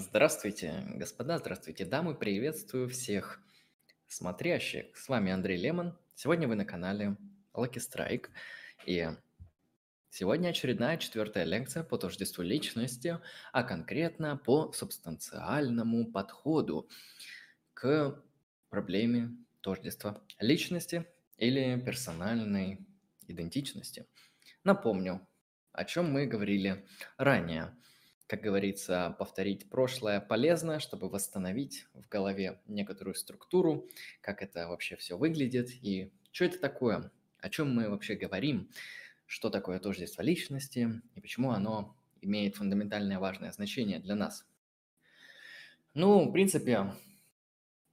[0.00, 3.42] Здравствуйте, господа, здравствуйте, дамы, приветствую всех
[4.06, 4.96] смотрящих.
[4.96, 5.98] С вами Андрей Лемон.
[6.14, 7.16] Сегодня вы на канале
[7.52, 8.28] Lucky Strike.
[8.86, 9.08] И
[10.08, 13.18] сегодня очередная четвертая лекция по тождеству личности,
[13.52, 16.88] а конкретно по субстанциальному подходу
[17.74, 18.22] к
[18.68, 21.06] проблеме тождества личности
[21.38, 22.86] или персональной
[23.26, 24.06] идентичности.
[24.62, 25.26] Напомню,
[25.72, 26.86] о чем мы говорили
[27.16, 27.74] ранее–
[28.28, 33.88] как говорится, повторить прошлое полезно, чтобы восстановить в голове некоторую структуру,
[34.20, 37.10] как это вообще все выглядит и что это такое,
[37.40, 38.70] о чем мы вообще говорим,
[39.26, 44.46] что такое тождество личности и почему оно имеет фундаментальное важное значение для нас.
[45.94, 46.92] Ну, в принципе,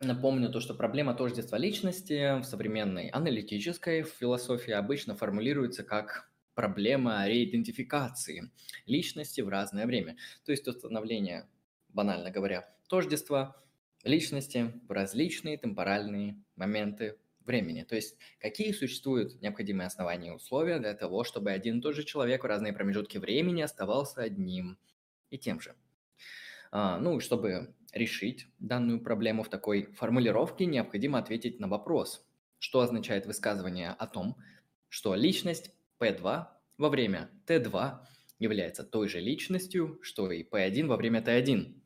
[0.01, 8.51] напомню то, что проблема тождества личности в современной аналитической философии обычно формулируется как проблема реидентификации
[8.85, 10.17] личности в разное время.
[10.45, 11.47] То есть установление,
[11.89, 13.55] банально говоря, тождества
[14.03, 17.83] личности в различные темпоральные моменты времени.
[17.83, 22.03] То есть какие существуют необходимые основания и условия для того, чтобы один и тот же
[22.03, 24.77] человек в разные промежутки времени оставался одним
[25.29, 25.75] и тем же.
[26.71, 32.25] А, ну, чтобы решить данную проблему в такой формулировке, необходимо ответить на вопрос,
[32.59, 34.37] что означает высказывание о том,
[34.89, 38.05] что личность P2 во время T2
[38.39, 41.81] является той же личностью, что и P1 во время T1.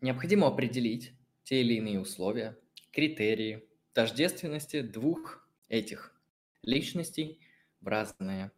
[0.00, 2.58] Необходимо определить те или иные условия,
[2.92, 6.14] критерии тождественности двух этих
[6.62, 7.40] личностей
[7.80, 8.52] в разное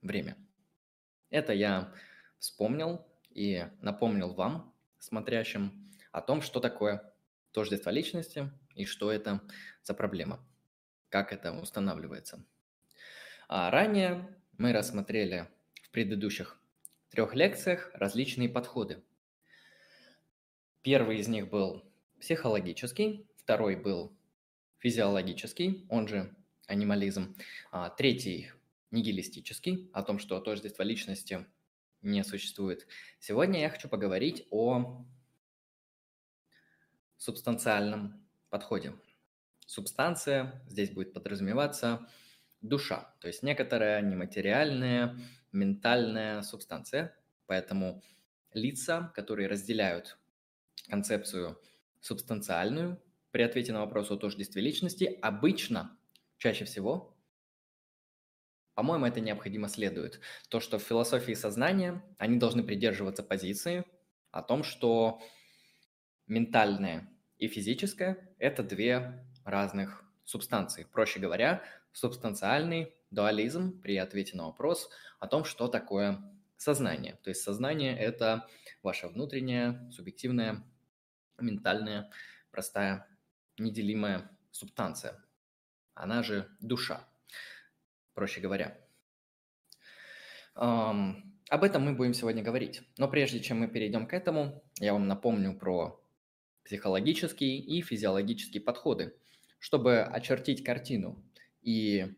[0.00, 0.36] время.
[1.28, 1.92] Это я
[2.38, 7.12] вспомнил и напомнил вам, смотрящим, о том, что такое
[7.52, 9.40] тождество личности и что это
[9.82, 10.44] за проблема,
[11.08, 12.44] как это устанавливается.
[13.52, 15.48] А ранее мы рассмотрели
[15.82, 16.56] в предыдущих
[17.08, 19.02] трех лекциях различные подходы.
[20.82, 21.84] Первый из них был
[22.20, 24.16] психологический, второй был
[24.78, 26.32] физиологический, он же
[26.68, 27.34] анимализм,
[27.72, 28.52] а третий
[28.92, 31.44] нигилистический, о том, что тождество личности
[32.02, 32.86] не существует.
[33.18, 35.04] Сегодня я хочу поговорить о
[37.16, 38.94] субстанциальном подходе.
[39.66, 42.08] Субстанция здесь будет подразумеваться
[42.60, 45.18] душа, то есть некоторая нематериальная,
[45.52, 47.16] ментальная субстанция.
[47.46, 48.02] Поэтому
[48.52, 50.18] лица, которые разделяют
[50.88, 51.60] концепцию
[52.00, 55.96] субстанциальную при ответе на вопрос о тождестве личности, обычно,
[56.38, 57.16] чаще всего,
[58.74, 60.20] по-моему, это необходимо следует.
[60.48, 63.84] То, что в философии сознания они должны придерживаться позиции
[64.30, 65.20] о том, что
[66.26, 70.86] ментальное и физическое– это две разных субстанции.
[70.90, 76.22] Проще говоря, субстанциальный дуализм при ответе на вопрос о том, что такое
[76.56, 77.18] сознание.
[77.22, 78.46] То есть сознание– это
[78.82, 80.64] ваша внутренняя, субъективная,
[81.38, 82.10] ментальная,
[82.50, 83.06] простая,
[83.58, 85.22] неделимая субстанция.
[85.94, 87.08] Она же душа,
[88.14, 88.78] проще говоря.
[90.54, 92.82] об этом мы будем сегодня говорить.
[92.98, 96.00] Но прежде чем мы перейдем к этому, я вам напомню про
[96.64, 99.16] психологические и физиологические подходы,
[99.58, 101.24] чтобы очертить картину
[101.62, 102.14] и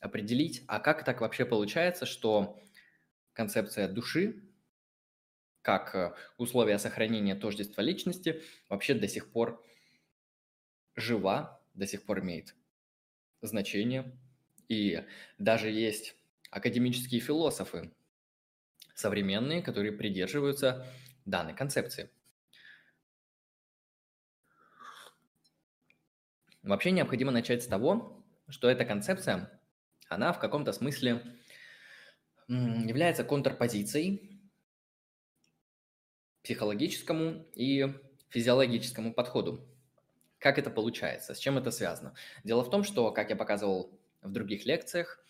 [0.00, 2.62] определить, а как так вообще получается, что
[3.32, 4.42] концепция души,
[5.62, 9.64] как э, условие сохранения тождества личности, вообще до сих пор
[10.94, 12.54] жива, до сих пор имеет
[13.42, 14.16] значение.
[14.68, 15.04] И
[15.38, 16.16] даже есть
[16.50, 17.92] академические философы
[18.94, 20.86] современные, которые придерживаются
[21.24, 22.10] данной концепции.
[26.62, 29.60] Вообще необходимо начать с того, что эта концепция,
[30.08, 31.22] она в каком-то смысле
[32.48, 34.40] является контрпозицией
[36.42, 37.92] психологическому и
[38.28, 39.66] физиологическому подходу.
[40.38, 41.34] Как это получается?
[41.34, 42.14] С чем это связано?
[42.44, 45.24] Дело в том, что, как я показывал в других лекциях,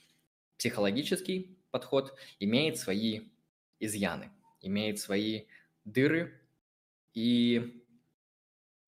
[0.58, 3.28] психологический подход имеет свои
[3.80, 5.46] изъяны, имеет свои
[5.84, 6.40] дыры,
[7.14, 7.82] и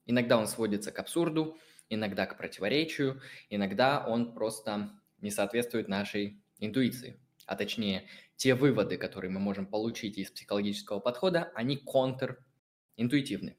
[0.05, 3.20] иногда он сводится к абсурду, иногда к противоречию,
[3.50, 4.90] иногда он просто
[5.20, 7.19] не соответствует нашей интуиции.
[7.46, 8.06] А точнее,
[8.37, 13.56] те выводы, которые мы можем получить из психологического подхода, они контринтуитивны.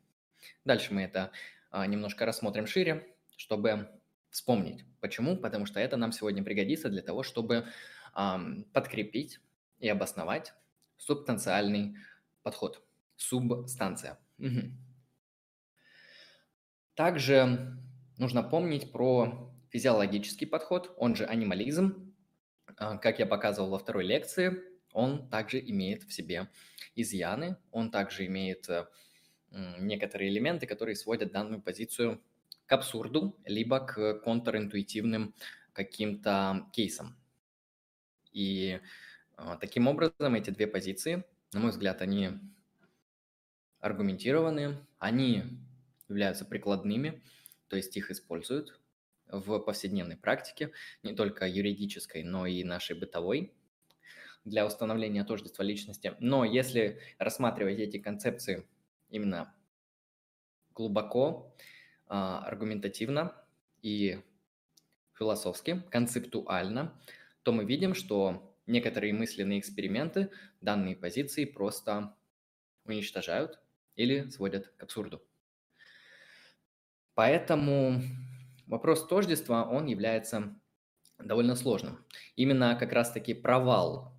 [0.63, 1.31] Дальше мы это
[1.71, 3.89] а, немножко рассмотрим шире, чтобы
[4.29, 4.85] вспомнить.
[5.01, 5.35] Почему?
[5.37, 7.67] Потому что это нам сегодня пригодится для того, чтобы
[8.73, 9.39] подкрепить
[9.79, 10.53] и обосновать
[10.97, 11.95] субстанциальный
[12.41, 12.83] подход.
[13.15, 14.17] Субстанция.
[14.39, 14.71] Угу.
[16.95, 17.77] Также
[18.19, 22.13] нужно помнить про физиологический подход, он же анимализм.
[22.77, 24.62] А, как я показывал во второй лекции,
[24.94, 26.50] он также имеет в себе
[26.95, 28.86] изъяны, он также имеет э,
[29.80, 32.21] некоторые элементы, которые сводят данную позицию
[32.66, 35.33] к абсурду, либо к контринтуитивным
[35.74, 37.15] каким-то кейсам.
[38.31, 38.80] И
[39.38, 41.24] э, таким образом эти две позиции,
[41.54, 42.31] на мой взгляд, они
[43.80, 45.44] аргументированы, они
[46.10, 47.22] являются прикладными,
[47.69, 48.80] то есть их используют
[49.27, 50.74] в повседневной практике,
[51.04, 53.54] не только юридической, но и нашей бытовой
[54.45, 56.16] для установления тождества личности.
[56.19, 58.68] Но если рассматривать эти концепции
[59.10, 59.56] именно
[60.74, 61.56] глубоко,
[62.07, 63.45] а, аргументативно
[63.81, 64.22] и
[65.18, 67.01] философски, концептуально,
[67.44, 70.31] то мы видим, что некоторые мысленные эксперименты
[70.62, 72.15] данные позиции просто
[72.86, 73.60] уничтожают
[73.95, 75.28] или сводят к абсурду.
[77.19, 78.01] Поэтому
[78.66, 80.57] вопрос тождества, он является
[81.18, 82.06] довольно сложным.
[82.38, 84.13] Именно как раз-таки провал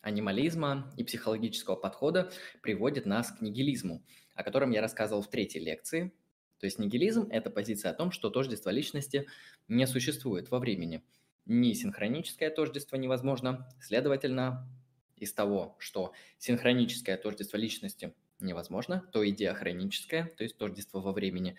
[0.00, 4.04] анимализма и психологического подхода приводит нас к нигилизму,
[4.34, 6.12] о котором я рассказывал в третьей лекции.
[6.58, 9.28] То есть нигилизм– это позиция о том, что тождество личности
[9.68, 11.04] не существует во времени.
[11.46, 14.68] Ни синхроническое тождество невозможно, следовательно,
[15.14, 21.56] из того, что синхроническое тождество личности невозможно, то и диахроническое, то есть тождество во времени,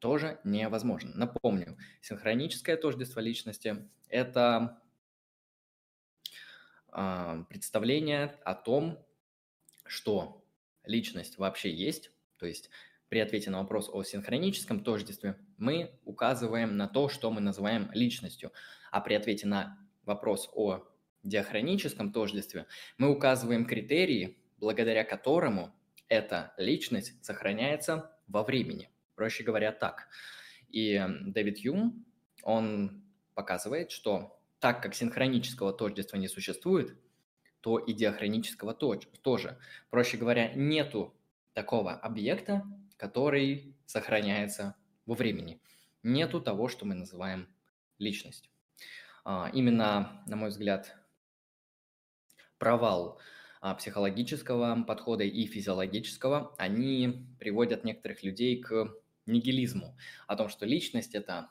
[0.00, 1.12] тоже невозможно.
[1.14, 4.82] Напомню, синхроническое тождество личности– это
[6.88, 8.98] а, представление о том,
[9.86, 10.44] что
[10.84, 12.70] личность вообще есть, то есть
[13.08, 18.52] при ответе на вопрос о синхроническом тождестве мы указываем на то, что мы называем личностью,
[18.90, 20.86] а при ответе на вопрос о
[21.22, 22.66] диахроническом тождестве
[22.98, 25.74] мы указываем критерии, благодаря которому
[26.08, 28.90] эта личность сохраняется во времени.
[29.20, 30.08] Проще говоря, так.
[30.70, 32.06] И Дэвид Юм,
[32.42, 36.96] он показывает, что так как синхронического тождества не существует,
[37.60, 39.58] то и диахронического тоже.
[39.90, 41.14] Проще говоря, нету
[41.52, 42.64] такого объекта,
[42.96, 44.74] который сохраняется
[45.04, 45.60] во времени.
[46.02, 47.46] Нету того, что мы называем
[47.98, 48.50] личностью.
[49.26, 50.96] А, именно, на мой взгляд,
[52.56, 53.20] провал
[53.60, 58.94] а, психологического подхода и физиологического, они приводят некоторых людей к
[59.30, 59.96] нигилизму,
[60.26, 61.50] о том, что личность– это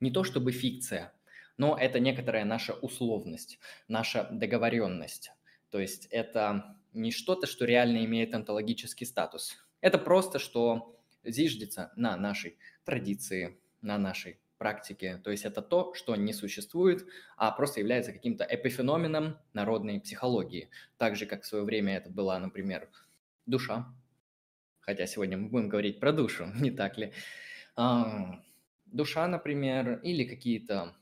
[0.00, 1.12] не то чтобы фикция,
[1.56, 3.58] но это некоторая наша условность,
[3.88, 5.32] наша договоренность.
[5.70, 9.56] То есть это не что-то, что реально имеет онтологический статус.
[9.80, 15.16] Это просто, что зиждется на нашей традиции, на нашей практике.
[15.16, 17.06] То есть это то, что не существует,
[17.36, 20.70] а просто является каким-то эпифеноменом народной психологии.
[20.98, 22.90] Так же, как в свое время это была, например,
[23.46, 23.92] душа.
[24.80, 27.12] Хотя сегодня мы будем говорить про душу, не так ли?
[27.76, 28.42] А,
[28.86, 30.96] душа, например, или какие-то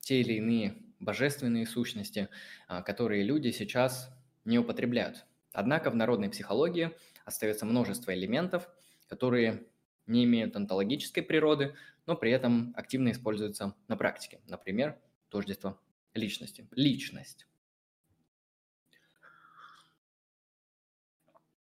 [0.00, 2.28] те или иные божественные сущности,
[2.68, 4.10] а, которые люди сейчас
[4.44, 5.24] не употребляют.
[5.52, 6.90] Однако в народной психологии
[7.24, 8.68] остается множество элементов,
[9.08, 9.64] которые
[10.06, 11.74] не имеют онтологической природы,
[12.06, 14.40] но при этом активно используются на практике.
[14.46, 14.98] Например,
[15.30, 15.80] тождество
[16.12, 16.68] личности.
[16.72, 17.46] Личность.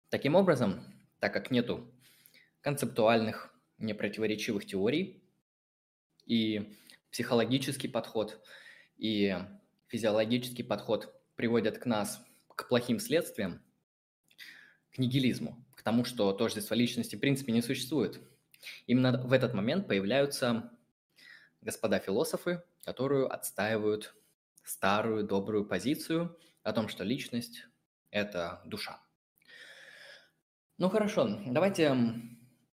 [0.09, 0.94] Таким образом,
[1.25, 1.91] так как нету
[2.61, 5.25] концептуальных непротиворечивых теорий
[6.27, 6.77] и
[7.11, 8.47] психологический подход
[8.99, 9.35] и
[9.89, 12.23] физиологический подход приводят к нас
[12.55, 13.63] к плохим следствиям,
[14.93, 18.21] к нигилизму, к тому, что тождество личности в принципе не существует.
[18.87, 20.71] Именно в этот момент появляются
[21.63, 24.15] господа философы, которые отстаивают
[24.63, 27.67] старую добрую позицию о том, что личность–
[28.11, 29.01] это душа.
[30.77, 31.97] Ну хорошо, давайте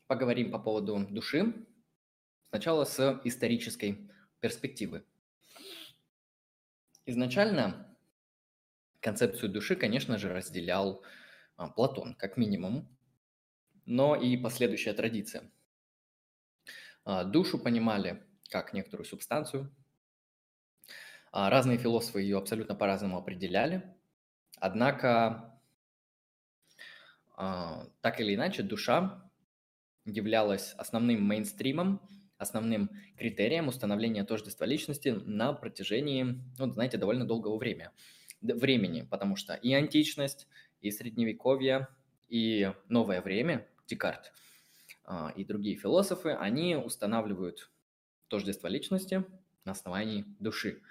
[0.06, 1.66] поговорим по поводу души.
[2.50, 4.10] Сначала с исторической
[4.40, 5.06] перспективы.
[7.06, 7.96] Изначально
[9.00, 11.02] концепцию души, конечно же, разделял
[11.56, 12.86] а, Платон, как минимум,
[13.86, 15.50] но и последующая традиция.
[17.04, 19.74] А, душу понимали как некоторую субстанцию.
[21.32, 23.96] А, разные философы ее абсолютно по-разному определяли.
[24.58, 25.55] Однако,
[27.36, 29.30] так или иначе, душа
[30.04, 32.00] являлась основным мейнстримом
[32.38, 37.90] основным критерием установления тождества личности на протяжении, ну, знаете, довольно долгого времени,
[38.40, 40.46] времени, потому что и античность,
[40.80, 41.88] и средневековье,
[42.28, 44.32] и новое время, Декарт
[45.04, 47.70] а, и другие философы, они устанавливают
[48.28, 49.24] тождество личности
[49.64, 50.82] на основании души,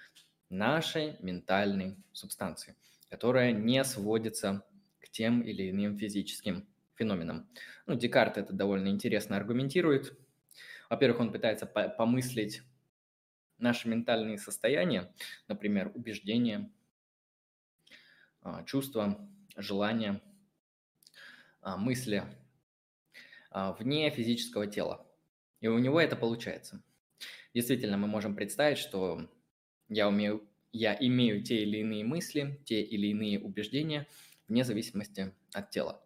[0.48, 2.74] нашей ментальной субстанции,
[3.10, 4.64] которая не сводится
[5.16, 7.48] тем или иным физическим феноменам.
[7.86, 10.18] Ну, Декарт это довольно интересно аргументирует,
[10.90, 12.62] во-первых, он пытается помыслить
[13.58, 15.12] наши ментальные состояния,
[15.48, 16.70] например, убеждения,
[18.42, 19.18] а, чувства,
[19.56, 20.20] желания,
[21.62, 22.22] а, мысли
[23.50, 25.06] а, вне физического тела.
[25.60, 26.82] И у него это получается.
[27.54, 29.30] Действительно, мы можем представить, что
[29.88, 34.06] я, умею, я имею те или иные мысли, те или иные убеждения
[34.48, 36.02] вне зависимости от тела.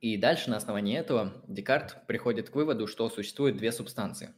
[0.00, 4.34] И дальше на основании этого Декарт приходит к выводу, что существует две субстанции.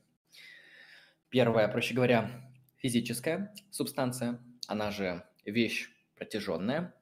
[1.31, 2.31] Первая, проще говоря,
[2.77, 6.95] физическая субстанция, она же вещь протяженная,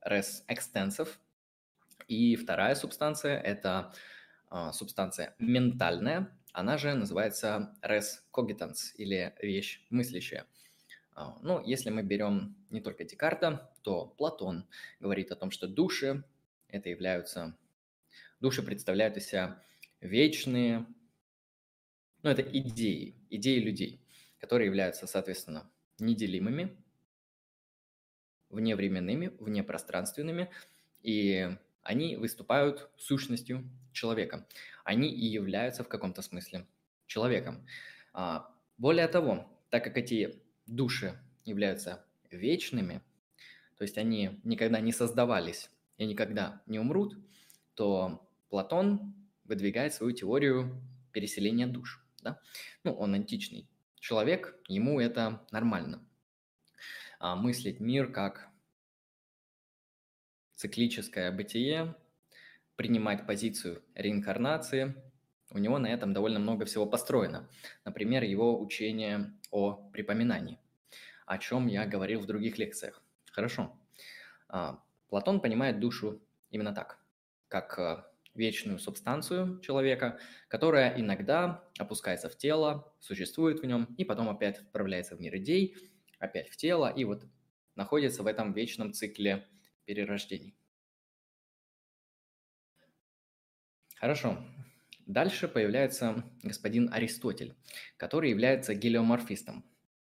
[0.00, 1.08] res extensive.
[2.06, 3.92] И вторая субстанция– это
[4.48, 10.46] а, субстанция ментальная, она же называется res cogitans или вещь мыслящая.
[11.14, 14.66] А, ну, если мы берем не только Декарта, то Платон
[15.00, 16.24] говорит о том, что души–
[16.68, 17.56] это являются
[18.44, 19.62] Души представляют из себя
[20.02, 20.86] вечные,
[22.22, 24.00] ну, это идеи, идеи людей,
[24.38, 26.76] которые являются, соответственно, неделимыми,
[28.50, 30.50] вневременными, внепространственными,
[31.00, 34.46] и они выступают сущностью человека.
[34.84, 36.66] Они и являются в каком-то смысле
[37.06, 37.66] человеком.
[38.12, 43.02] А, более того, так как эти души являются вечными,
[43.76, 47.16] то есть они никогда не создавались и никогда не умрут,
[47.74, 50.80] то Платон выдвигает свою теорию
[51.12, 52.04] переселения душ.
[52.22, 52.40] Да?
[52.82, 53.68] Ну, он античный
[54.00, 56.06] человек, ему это нормально.
[57.18, 58.48] А мыслить мир как
[60.54, 61.96] циклическое бытие,
[62.76, 64.94] принимать позицию реинкарнации,
[65.50, 67.48] у него на этом довольно много всего построено.
[67.84, 70.58] Например, его учение о припоминании,
[71.26, 73.00] о чем я говорил в других лекциях.
[73.30, 73.78] Хорошо.
[74.48, 76.20] А, Платон понимает душу
[76.50, 76.98] именно так,
[77.46, 80.18] как а, вечную субстанцию человека,
[80.48, 85.76] которая иногда опускается в тело, существует в нем, и потом опять отправляется в мир идей,
[86.18, 87.24] опять в тело, и вот
[87.76, 89.46] находится в этом вечном цикле
[89.84, 90.56] перерождений.
[93.94, 94.36] Хорошо.
[95.06, 97.54] Дальше появляется господин Аристотель,
[97.96, 99.64] который является гелиоморфистом.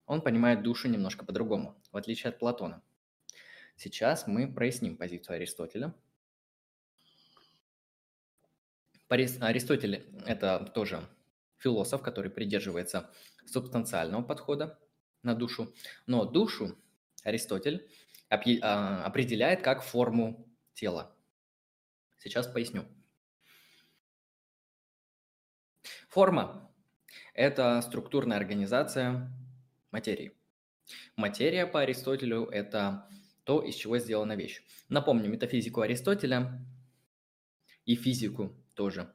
[0.05, 2.81] Он понимает душу немножко по-другому, в отличие от Платона.
[3.77, 5.95] Сейчас мы проясним позицию Аристотеля–
[9.12, 11.05] Аристотель– это тоже
[11.57, 13.10] философ, который придерживается
[13.45, 14.79] субстанциального подхода
[15.21, 15.74] на душу,
[16.07, 16.77] но душу
[17.24, 17.89] Аристотель
[18.29, 21.13] а, определяет как форму тела.
[22.19, 22.86] Сейчас поясню.
[26.12, 26.70] Форма–
[27.34, 29.32] это структурная организация
[29.91, 30.34] материи.
[31.15, 33.08] Материя по Аристотелю– это
[33.46, 34.62] то, из чего сделана вещь.
[34.89, 36.68] Напомню метафизику Аристотеля
[37.86, 39.10] и физику тоже.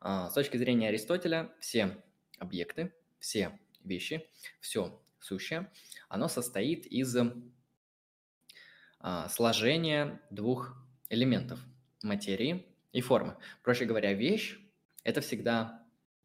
[0.00, 2.04] А, с точки зрения Аристотеля, все
[2.38, 4.28] объекты, все вещи,
[4.60, 5.72] все сущее,
[6.10, 7.16] оно состоит из
[8.98, 10.76] а, сложения двух
[11.08, 11.58] элементов–
[12.02, 13.38] материи и формы.
[13.62, 14.58] Проще говоря, вещь–
[15.04, 15.77] это всегда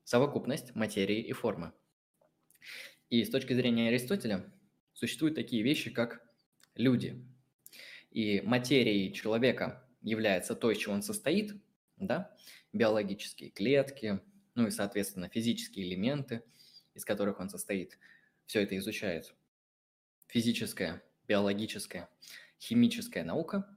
[0.04, 1.74] совокупность материи и формы.
[3.10, 4.52] И с точки зрения Аристотеля
[4.94, 6.22] существуют такие вещи, как
[6.76, 7.24] люди.
[8.12, 11.54] И материей человека является то, из чего он состоит–
[11.98, 12.36] да,
[12.72, 14.20] биологические клетки,
[14.56, 16.44] ну и, соответственно, физические элементы,
[16.94, 17.98] из которых он состоит.
[18.46, 19.34] Все это изучает
[20.28, 22.10] физическая, биологическая,
[22.60, 23.68] химическая наука.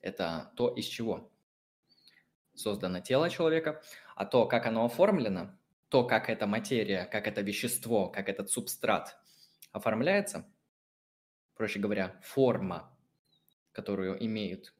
[0.00, 1.30] Это то, из чего
[2.54, 3.82] создано тело человека,
[4.20, 5.56] а то, как оно оформлено,
[5.88, 9.16] то, как эта материя, как это вещество, как этот субстрат
[9.72, 10.46] оформляется,
[11.54, 12.94] проще говоря, форма,
[13.72, 14.74] которую имеют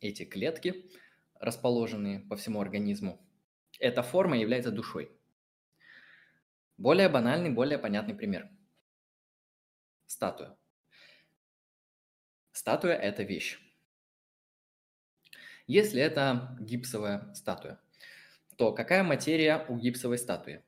[0.00, 0.90] эти клетки–
[1.40, 3.20] расположенные по всему организму.
[3.78, 5.10] Эта форма является душой.
[6.78, 8.48] Более банальный, более понятный пример.
[10.06, 10.56] Статуя.
[12.52, 13.60] Статуя– это вещь.
[15.66, 17.78] Если это гипсовая статуя,
[18.56, 20.62] то какая материя у гипсовой статуи?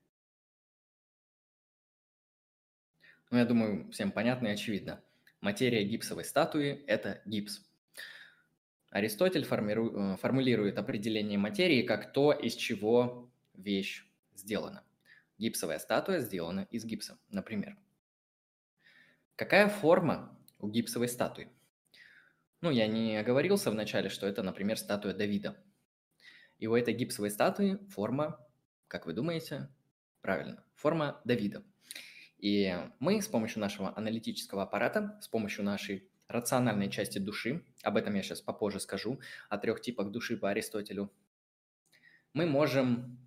[3.31, 5.03] Ну, я думаю, всем понятно и очевидно.
[5.41, 7.63] Материя гипсовой статуи– это гипс.
[8.91, 10.15] Аристотель формиру...
[10.15, 14.83] Э, формулирует определение материи как то, из чего вещь сделана.
[15.37, 17.77] Гипсовая статуя сделана из гипса, например.
[19.37, 21.49] Какая форма у гипсовой статуи?
[22.61, 25.57] Ну, я не оговорился вначале, что это, например, статуя Давида.
[26.59, 28.45] И у этой гипсовой статуи форма,
[28.89, 29.69] как вы думаете,
[30.21, 31.65] правильно, форма Давида.
[32.39, 38.15] И мы с помощью нашего аналитического аппарата, с помощью нашей рациональной части души, об этом
[38.15, 41.13] я сейчас попозже скажу, о трех типах души по Аристотелю,
[42.35, 43.19] мы можем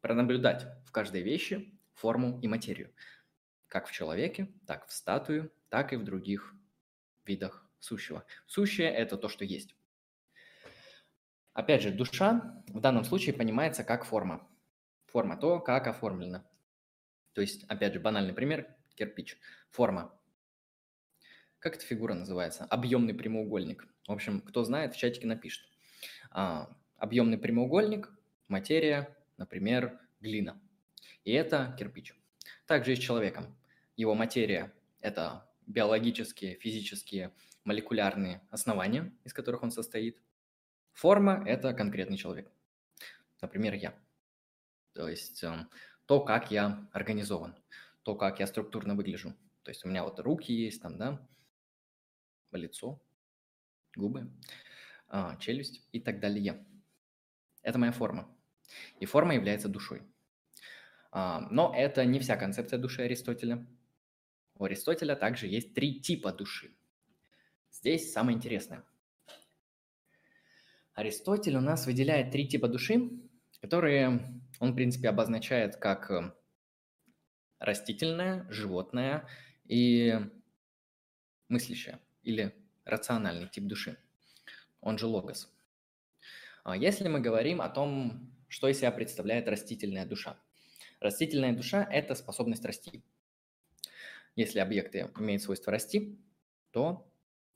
[0.00, 2.92] пронаблюдать в каждой вещи форму и материю,
[3.68, 6.54] как в человеке, так в статую, так и в других
[7.26, 8.24] видах сущего.
[8.46, 9.76] Сущее– это то, что есть.
[11.60, 14.48] Опять же, душа в данном случае понимается как форма.
[15.04, 16.42] Форма– то, как оформлено.
[17.34, 19.36] То есть, опять же, банальный пример– кирпич.
[19.68, 20.10] Форма.
[21.58, 22.64] Как эта фигура называется?
[22.64, 23.86] Объемный прямоугольник.
[24.08, 25.68] В общем, кто знает, в чатике напишет.
[26.30, 28.10] А, объемный прямоугольник,
[28.48, 30.58] материя, например, глина.
[31.24, 32.14] И это кирпич.
[32.64, 33.54] Также и с человеком.
[33.96, 40.22] Его материя– это биологические, физические, молекулярные основания, из которых он состоит.
[41.00, 42.52] Форма– это конкретный человек.
[43.40, 43.98] Например, я.
[44.92, 45.70] То есть эм,
[46.04, 47.56] то, как я организован,
[48.02, 49.34] то, как я структурно выгляжу.
[49.62, 51.26] То есть у меня вот руки есть там, да,
[52.52, 53.00] лицо,
[53.96, 54.30] губы,
[55.08, 56.66] а, челюсть и так далее.
[57.62, 58.28] Это моя форма.
[58.98, 60.02] И форма является душой.
[61.12, 63.66] А, но это не вся концепция души Аристотеля.
[64.54, 66.76] У Аристотеля также есть три типа души.
[67.70, 68.84] Здесь самое интересное.
[70.94, 73.10] Аристотель у нас выделяет три типа души,
[73.60, 76.32] которые он, в принципе, обозначает как э,
[77.58, 79.26] растительное, животное
[79.64, 80.18] и
[81.48, 82.54] мыслящее или
[82.84, 83.96] рациональный тип души.
[84.80, 85.52] Он же логос.
[86.64, 90.36] А если мы говорим о том, что из себя представляет растительная душа.
[90.98, 93.02] Растительная душа– это способность расти.
[94.36, 96.18] Если объекты имеют свойство расти,
[96.72, 97.10] то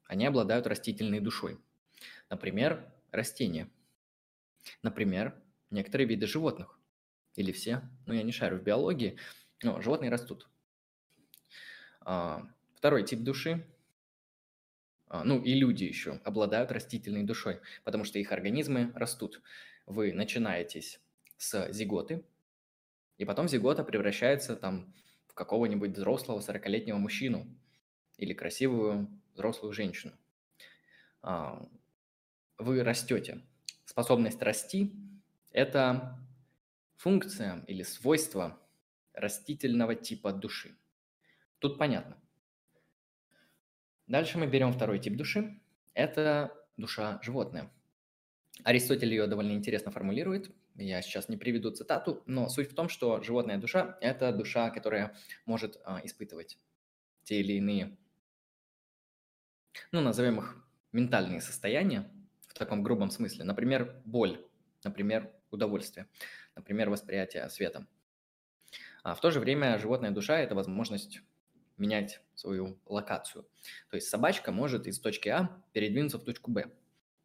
[0.06, 1.58] они обладают растительной душой.
[2.30, 3.70] Например, растения.
[4.82, 5.40] Например,
[5.70, 6.78] некоторые виды животных.
[7.36, 7.82] Или все.
[8.06, 9.18] Ну, я не шарю в биологии,
[9.62, 10.48] но животные растут.
[12.00, 13.66] А, второй тип души,
[15.08, 19.42] а, ну и люди еще, обладают растительной душой, потому что их организмы растут.
[19.86, 21.00] Вы начинаетесь
[21.36, 22.24] с зиготы,
[23.16, 24.94] и потом зигота превращается там
[25.26, 27.46] в какого-нибудь взрослого 40-летнего мужчину
[28.18, 30.12] или красивую взрослую женщину.
[32.58, 33.42] Вы растете.
[33.84, 34.94] Способность расти–
[35.50, 36.18] это
[36.96, 38.60] функция или свойство
[39.12, 40.76] растительного типа души.
[41.58, 42.16] Тут понятно.
[44.06, 45.60] Дальше мы берем второй тип души.
[45.94, 47.70] Это душа животное.
[48.62, 50.54] Аристотель ее довольно интересно формулирует.
[50.76, 55.16] Я сейчас не приведу цитату, но суть в том, что животная душа– это душа, которая
[55.46, 56.58] может а, испытывать
[57.22, 57.96] те или иные,
[59.92, 60.56] ну, назовем их
[60.92, 62.10] ментальные состояния
[62.54, 63.44] в таком грубом смысле.
[63.44, 64.40] Например, боль,
[64.84, 66.06] например, удовольствие,
[66.54, 67.86] например, восприятие света.
[69.02, 71.20] А в то же время животная душа– это возможность
[71.76, 73.44] менять свою локацию.
[73.90, 76.70] То есть собачка может из точки А передвинуться в точку Б.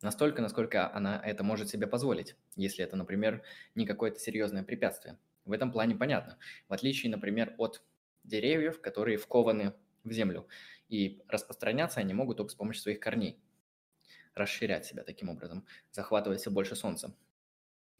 [0.02, 3.44] Настолько, насколько она это может себе позволить, если это, например,
[3.76, 5.20] не какое-то серьезное препятствие.
[5.46, 6.38] В этом плане понятно.
[6.68, 7.84] В отличие, например, от
[8.24, 10.48] деревьев, которые вкованы в землю.
[10.88, 13.40] И распространяться они могут только с помощью своих корней.
[14.40, 17.14] Расширять себя таким образом, захватывать все больше солнца.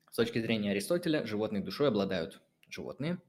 [0.10, 3.22] С точки зрения Аристотеля, животные душой обладают животные,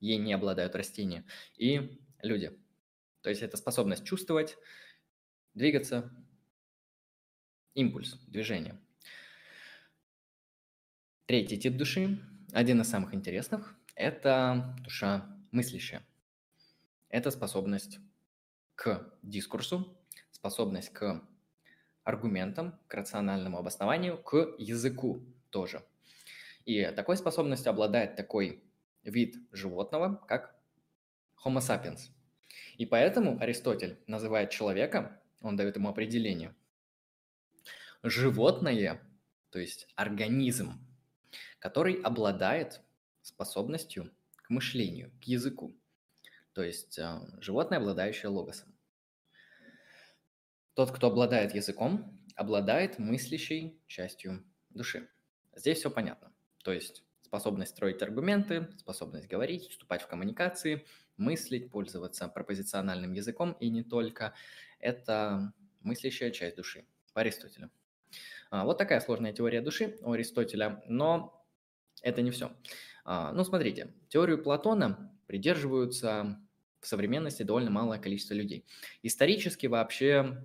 [0.00, 1.26] ей не обладают растения,
[1.58, 2.58] и люди.
[3.20, 4.56] То есть это способность чувствовать,
[5.52, 6.10] двигаться,
[7.74, 8.80] импульс, движение.
[11.26, 12.18] Третий тип души,
[12.52, 16.02] один из самых интересных, это душа мыслящая.
[17.10, 17.98] Это способность
[18.74, 19.98] к дискурсу,
[20.30, 21.22] способность к
[22.04, 25.82] аргументам, к рациональному обоснованию, к языку тоже.
[26.64, 28.62] И такой способностью обладает такой
[29.02, 30.54] вид животного, как
[31.44, 32.10] Homo sapiens.
[32.76, 36.54] И поэтому Аристотель называет человека, он дает ему определение,
[38.02, 39.00] животное,
[39.50, 40.72] то есть организм,
[41.58, 42.80] который обладает
[43.22, 45.74] способностью к мышлению, к языку.
[46.52, 48.73] То есть э, животное, обладающее логосом.
[50.74, 55.08] Тот, кто обладает языком, обладает мыслящей частью души.
[55.54, 56.32] Здесь все понятно.
[56.62, 60.84] То есть способность строить аргументы, способность говорить, вступать в коммуникации,
[61.16, 64.34] мыслить, пользоваться пропозициональным языком и не только.
[64.78, 67.70] Это мыслящая часть души по Аристотелю.
[68.50, 71.44] А, вот такая сложная теория души у Аристотеля, но
[72.02, 72.52] это не все.
[73.04, 76.40] А, ну, смотрите, теорию Платона придерживаются
[76.80, 78.66] в современности довольно малое количество людей.
[79.02, 80.44] Исторически вообще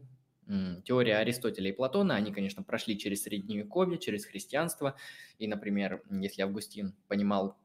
[0.85, 4.95] теория Аристотеля и Платона, они, конечно, прошли через Средневековье, через христианство.
[5.37, 7.57] И, например, если Августин понимал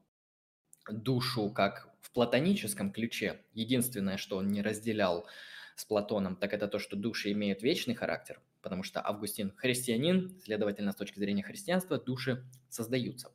[0.89, 5.27] душу как в платоническом ключе, единственное, что он не разделял
[5.75, 10.91] с Платоном, так это то, что души имеют вечный характер, потому что Августин христианин, следовательно,
[10.91, 13.31] с точки зрения христианства, души создаются.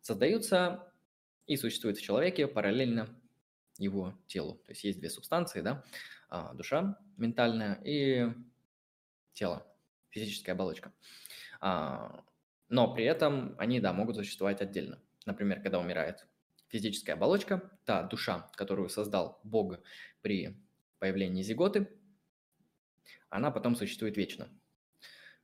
[0.00, 0.92] Создаются
[1.46, 3.08] и существуют в человеке параллельно
[3.76, 4.54] его телу.
[4.66, 5.84] То есть есть две субстанции, да,
[6.30, 8.32] а, душа ментальная и
[9.38, 9.66] тело,
[10.10, 10.92] физическая оболочка.
[11.60, 12.24] А,
[12.68, 15.00] но при этом они, да, могут существовать отдельно.
[15.26, 16.26] Например, когда умирает
[16.68, 19.78] физическая оболочка, та душа, которую создал Бог
[20.22, 20.60] при
[20.98, 21.88] появлении зиготы,
[23.30, 24.48] она потом существует вечно.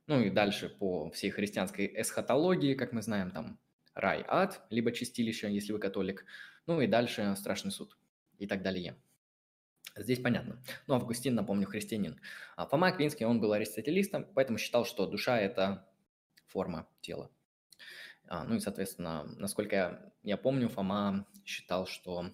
[0.07, 3.59] Ну и дальше по всей христианской эсхатологии, как мы знаем, там
[3.93, 6.25] рай, ад, либо чистилище, если вы католик,
[6.67, 7.97] ну и дальше страшный суд
[8.37, 8.95] и так далее.
[9.95, 10.61] Здесь понятно.
[10.87, 12.19] Ну, Августин, напомню, христианин.
[12.57, 15.87] А Фома Аквинский, он был аристотелистом, поэтому считал, что душа– это
[16.47, 17.31] форма тела.
[18.27, 22.33] А, ну и, соответственно, насколько я, я помню, Фома считал, что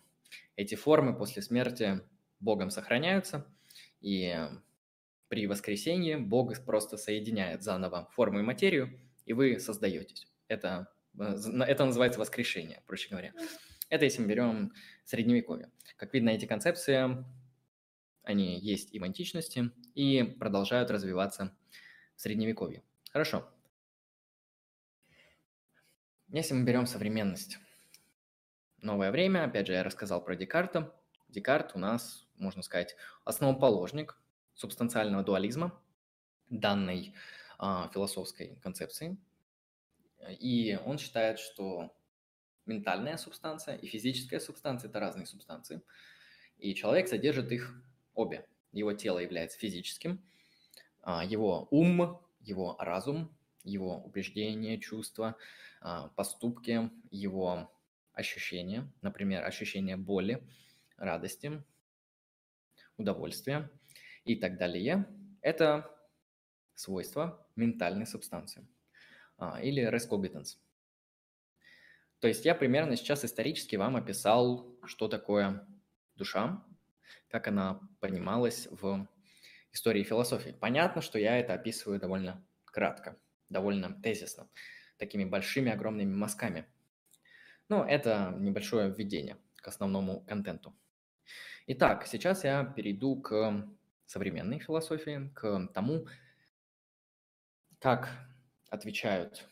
[0.55, 2.01] эти формы после смерти
[2.39, 3.45] Богом сохраняются,
[3.99, 4.35] и
[5.27, 10.27] при воскресении Бог просто соединяет заново форму и материю, и вы создаетесь.
[10.47, 10.87] Это,
[11.19, 11.35] э,
[11.67, 13.33] это называется воскрешение, проще говоря.
[13.89, 14.73] Это если мы берем
[15.05, 15.69] средневековье.
[15.97, 17.23] Как видно, эти концепции,
[18.23, 21.55] они есть и в античности, и продолжают развиваться
[22.15, 22.83] в средневековье.
[23.11, 23.47] Хорошо.
[26.29, 27.57] Если мы берем современность,
[28.77, 30.93] новое время, опять же, я рассказал про Декарта.
[31.27, 34.17] Декарт у нас, можно сказать, основоположник
[34.53, 35.77] субстанциального дуализма
[36.49, 37.15] данной
[37.57, 39.17] а, философской концепции.
[40.39, 41.95] И он считает, что
[42.65, 45.81] ментальная субстанция и физическая субстанция– это разные субстанции.
[46.57, 47.73] И человек содержит их
[48.21, 48.47] обе.
[48.71, 50.23] Его тело является физическим,
[51.01, 55.35] а, его ум, его разум, его убеждения, чувства,
[55.81, 57.71] а, поступки, его
[58.13, 60.41] ощущения, например, ощущение боли,
[60.97, 61.63] радости,
[62.97, 63.69] удовольствия
[64.23, 65.07] и так далее.
[65.41, 65.89] Это
[66.75, 68.67] свойства ментальной субстанции
[69.37, 70.57] а, или res cogitans.
[72.19, 75.67] То есть я примерно сейчас исторически вам описал, что такое
[76.15, 76.63] душа,
[77.31, 79.07] как она понималась в
[79.71, 80.51] истории философии.
[80.59, 83.17] Понятно, что я это описываю довольно кратко,
[83.49, 84.49] довольно тезисно,
[84.97, 86.65] такими большими, огромными мазками.
[87.69, 90.75] Но это небольшое введение к основному контенту.
[91.67, 93.65] Итак, сейчас я перейду к
[94.05, 96.07] современной философии, к тому,
[97.79, 98.09] как
[98.69, 99.47] отвечают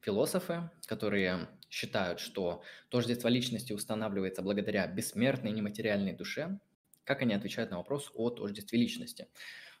[0.00, 6.60] философы, которые считают, что тождество личности устанавливается благодаря бессмертной нематериальной душе,
[7.02, 9.26] как они отвечают на вопрос о тождестве личности.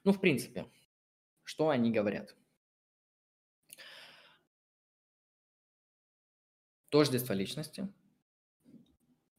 [0.02, 0.66] Ну, в принципе,
[1.44, 2.34] что они говорят?
[6.88, 7.88] Тождество личности,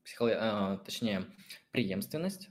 [0.04, 0.38] психолог...
[0.40, 1.26] а, точнее,
[1.72, 2.50] преемственность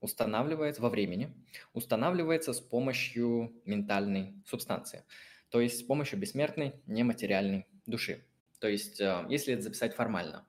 [0.00, 1.34] устанавливается во времени,
[1.74, 5.04] устанавливается с помощью ментальной субстанции–
[5.50, 8.24] то есть с помощью бессмертной нематериальной души.
[8.60, 10.46] То есть, э, если это записать формально,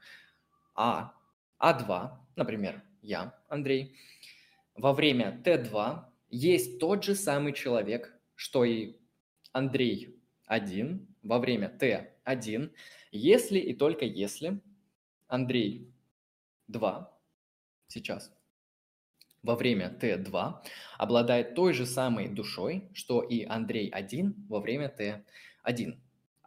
[0.76, 1.14] А,
[1.60, 3.96] А2, например, я, Андрей,
[4.76, 8.98] во время Т2 есть тот же самый человек, что и
[9.54, 12.72] Андрей 1 во время Т1,
[13.12, 14.62] если и только если
[15.28, 15.92] Андрей
[16.68, 17.12] 2
[17.88, 18.32] сейчас.
[19.44, 20.64] Во время Т2
[20.98, 25.98] обладает той же самой душой, что и Андрей-1 во время Т1.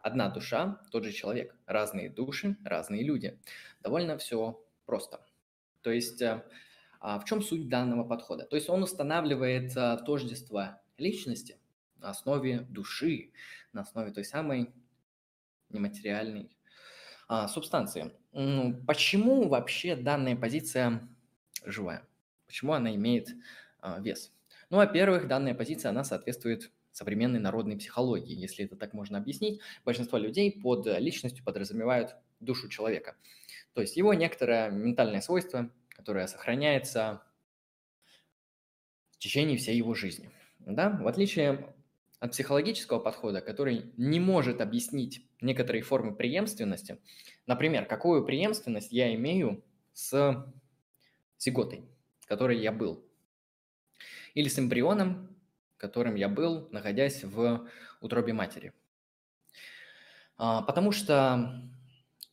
[0.03, 1.55] Одна душа, тот же человек.
[1.65, 3.39] Разные души, разные люди.
[3.81, 5.25] Довольно все просто.
[5.81, 6.43] То есть э,
[6.99, 8.45] а в чем суть данного подхода?
[8.45, 11.57] То есть он устанавливает э, тождество личности
[11.97, 13.31] на основе души,
[13.73, 14.73] на основе той самой
[15.69, 16.51] нематериальной
[17.27, 18.11] а, субстанции.
[18.85, 21.07] Почему вообще данная позиция
[21.65, 22.05] живая?
[22.45, 23.29] Почему она имеет
[23.79, 24.33] а, вес?
[24.69, 29.61] Ну, во-первых, данная позиция, она соответствует современной народной психологии, если это так можно объяснить.
[29.85, 33.15] Большинство людей под личностью подразумевают душу человека.
[33.73, 37.23] То есть его некоторое ментальное свойство, которое сохраняется
[39.11, 40.29] в течение всей его жизни.
[40.59, 40.89] Да?
[41.01, 41.73] В отличие
[42.19, 46.99] от психологического подхода, который не может объяснить некоторые формы преемственности,
[47.47, 50.45] например, какую преемственность я имею с
[51.39, 51.83] зиготой
[52.31, 53.03] которой я был.
[54.35, 55.30] Или с эмбрионом,
[55.81, 57.67] которым я был, находясь в
[58.01, 58.71] утробе матери.
[60.37, 61.59] А, потому что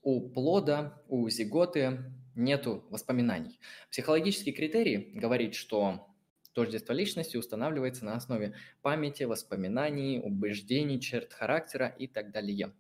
[0.02, 3.58] у плода, у зиготы нету воспоминаний.
[3.90, 6.14] Психологический критерий говорит, что
[6.52, 12.74] тождество личности устанавливается на основе памяти, воспоминаний, убеждений, черт характера и так далее.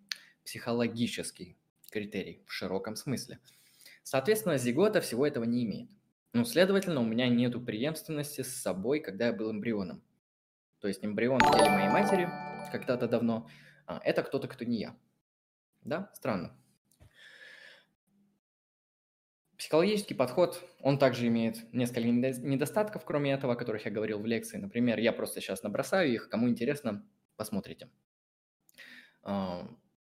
[0.44, 1.56] Психологический
[1.90, 3.38] критерий в широком смысле.
[4.02, 5.88] Соответственно, зигота всего этого не имеет.
[6.34, 10.02] Ну, следовательно, у меня нету преемственности с собой, когда я был эмбрионом.
[10.80, 12.28] То есть эмбрион в теле моей матери
[12.70, 13.48] когда-то давно
[13.86, 14.96] а,– это кто-то, кто не я.
[15.82, 16.10] Да?
[16.14, 16.56] Странно.
[19.56, 24.56] Психологический подход, он также имеет несколько недостатков, кроме этого, о которых я говорил в лекции.
[24.56, 27.04] Например, я просто сейчас набросаю их, кому интересно,
[27.36, 27.90] посмотрите.
[29.22, 29.68] А,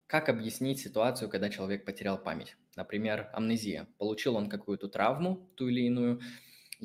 [0.06, 2.56] как объяснить ситуацию, когда человек потерял память?
[2.74, 3.86] Например, амнезия.
[3.98, 6.20] Получил он какую-то травму, ту или иную,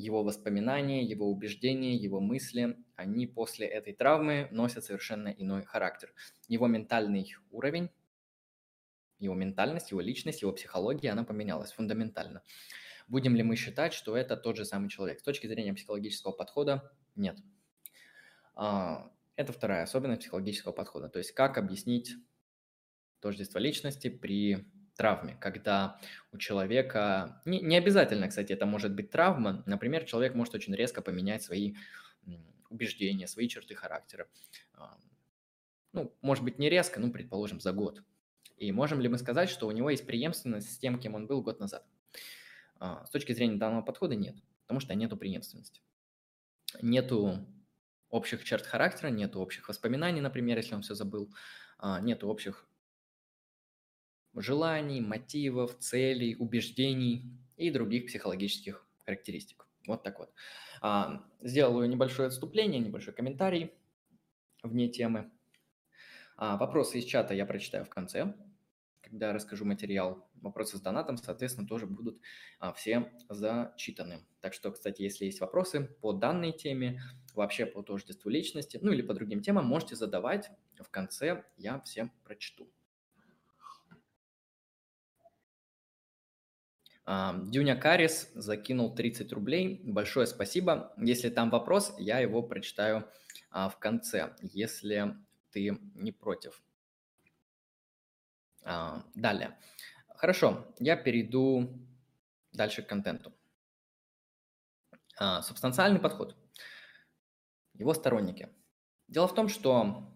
[0.00, 6.12] его воспоминания, его убеждения, его мысли, они после этой травмы носят совершенно иной характер.
[6.48, 7.90] Его ментальный уровень,
[9.18, 12.42] его ментальность, его личность, его психология, она поменялась фундаментально.
[13.08, 15.20] Будем ли мы считать, что это тот же самый человек?
[15.20, 17.36] С точки зрения психологического подхода, нет.
[18.54, 21.08] А, это вторая особенность психологического подхода.
[21.08, 22.14] То есть как объяснить
[23.20, 24.66] тождество личности при
[25.00, 25.98] травме, когда
[26.30, 31.00] у человека, не, не обязательно, кстати, это может быть травма, например, человек может очень резко
[31.00, 31.74] поменять свои
[32.68, 34.28] убеждения, свои черты характера.
[35.94, 38.02] Ну, может быть, не резко, ну, предположим, за год.
[38.58, 41.40] И можем ли мы сказать, что у него есть преемственность с тем, кем он был
[41.40, 41.84] год назад?
[42.78, 45.80] А, с точки зрения данного подхода нет, потому что нету преемственности.
[46.82, 47.46] Нету
[48.10, 51.34] общих черт характера, нету общих воспоминаний, например, если он все забыл,
[51.78, 52.69] а, нету общих
[54.34, 59.66] желаний, мотивов, целей, убеждений и других психологических характеристик.
[59.86, 60.32] Вот так вот.
[60.80, 63.72] А, сделаю небольшое отступление, небольшой комментарий
[64.62, 65.30] вне темы.
[66.36, 68.34] А, вопросы из чата я прочитаю в конце,
[69.02, 70.28] когда расскажу материал.
[70.34, 72.20] Вопросы с донатом, соответственно, тоже будут
[72.76, 74.26] все зачитаны.
[74.40, 77.02] Так что, кстати, если есть вопросы по данной теме,
[77.34, 80.50] вообще по тождеству личности, ну или по другим темам, можете задавать.
[80.78, 82.70] В конце я всем прочту.
[87.10, 89.80] Дюня Карис закинул 30 рублей.
[89.82, 90.92] Большое спасибо.
[90.96, 93.10] Если там вопрос, я его прочитаю
[93.50, 95.16] а, в конце, если
[95.50, 96.62] ты не против.
[98.62, 99.58] А, далее.
[100.14, 101.84] Хорошо, я перейду
[102.52, 103.32] дальше к контенту.
[105.18, 106.36] А, субстанциальный подход.
[107.74, 108.50] Его сторонники.
[109.08, 110.14] Дело в том, что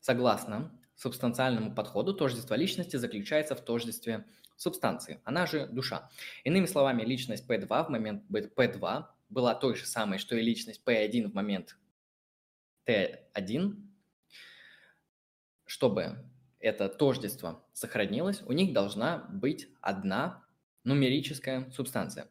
[0.00, 4.26] согласно субстанциальному подходу тождество личности заключается в тождестве
[4.58, 6.10] субстанции, она же душа.
[6.44, 11.30] Иными словами, личность P2 в момент P2 была той же самой, что и личность P1
[11.30, 11.78] в момент
[12.86, 13.76] T1.
[15.64, 16.24] Чтобы
[16.60, 20.44] это тождество сохранилось, у них должна быть одна
[20.84, 22.28] нумерическая субстанция.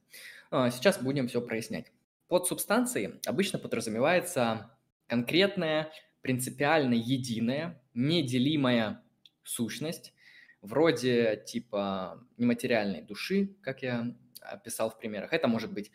[0.50, 1.92] А, сейчас будем все прояснять.
[2.28, 4.72] Под субстанцией обычно подразумевается
[5.08, 9.02] конкретная, принципиально единая, неделимая
[9.44, 10.14] сущность,
[10.62, 15.34] вроде типа нематериальной души, как я описал в примерах.
[15.34, 15.92] Это может быть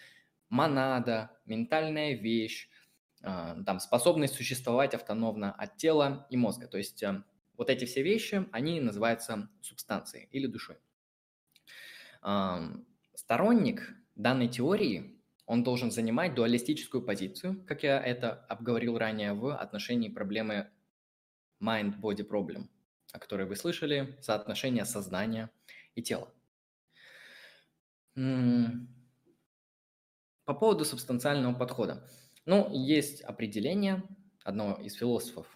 [0.48, 2.68] монада, ментальная вещь,
[3.22, 6.66] а, там, способность существовать автономно от тела и мозга.
[6.66, 7.22] То есть э,
[7.56, 10.76] вот эти все вещи, они называются субстанцией или душой.
[13.14, 20.08] Сторонник данной теории, он должен занимать дуалистическую позицию, как я это обговорил ранее в отношении
[20.08, 20.70] проблемы
[21.60, 22.68] mind-body problem–
[23.12, 25.50] о которой вы слышали, соотношение сознания
[25.94, 26.28] и тела.
[28.14, 28.20] По
[30.54, 32.06] поводу субстанциального подхода.
[32.46, 34.02] Ну, есть определение
[34.42, 35.46] одного из философов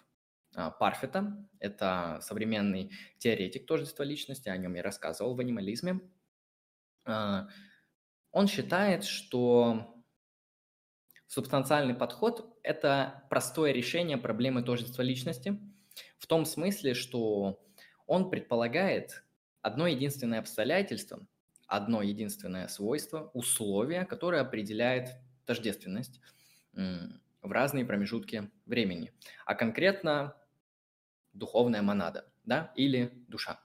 [0.55, 1.45] а, Парфета.
[1.59, 5.99] Это современный теоретик тождества личности, о нем я рассказывал в анимализме.
[7.05, 7.49] А,
[8.31, 9.93] он считает, что
[11.27, 15.59] субстанциальный подход– это простое решение проблемы тождества личности–
[16.17, 17.59] в том смысле, что
[18.05, 19.23] он предполагает
[19.61, 21.27] одно единственное обстоятельство,
[21.67, 25.09] одно единственное свойство, условие, которое определяет
[25.45, 26.21] тождественность
[26.73, 29.13] в разные промежутки времени,
[29.45, 30.35] а конкретно
[31.33, 33.59] духовная монада, да, или душа.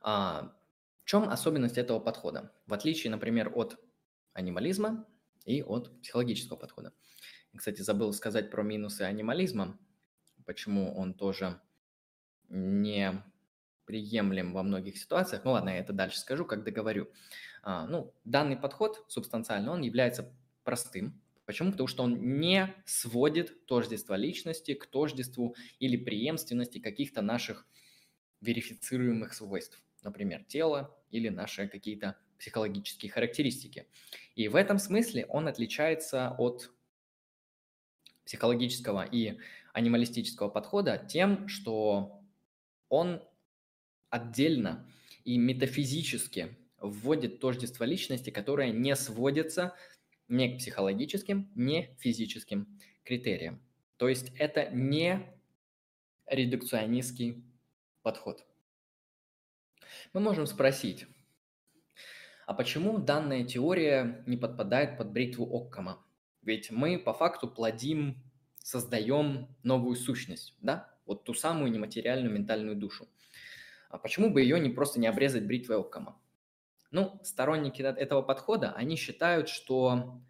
[0.00, 0.54] А,
[1.02, 2.52] в чем особенность этого подхода?
[2.66, 3.78] В отличие, например, от
[4.32, 5.06] анимализма
[5.44, 6.92] и от психологического подхода.
[7.56, 9.78] Кстати, забыл сказать про минусы анимализма
[10.44, 11.60] почему он тоже
[12.48, 13.22] не
[13.84, 15.44] приемлем во многих ситуациях.
[15.44, 17.10] Ну ладно, я это дальше скажу, как договорю.
[17.62, 21.20] А, ну, данный подход субстанциально, он является простым.
[21.44, 21.72] Почему?
[21.72, 27.66] Потому что он не сводит тождество личности к тождеству или преемственности каких-то наших
[28.40, 33.86] верифицируемых свойств, например, тела или наши какие-то психологические характеристики.
[34.34, 36.72] И в этом смысле он отличается от
[38.24, 39.38] психологического и
[39.72, 42.22] анималистического подхода тем, что
[42.88, 43.22] он
[44.10, 44.86] отдельно
[45.24, 49.74] и метафизически вводит тождество личности, которое не сводится
[50.28, 53.60] ни к психологическим, ни физическим критериям.
[53.96, 55.26] То есть это не
[56.26, 57.44] редукционистский
[58.02, 58.44] подход.
[60.12, 61.06] Мы можем спросить,
[62.46, 66.04] А почему данная теория не подпадает под бритву Оккама?
[66.42, 68.16] Ведь мы по факту плодим,
[68.64, 70.94] создаем новую сущность, да?
[71.06, 73.08] Вот ту самую нематериальную ментальную душу.
[73.88, 76.18] А почему бы ее не просто не обрезать бритвой Оккама?
[76.90, 80.20] Ну, сторонники этого подхода, они считают, что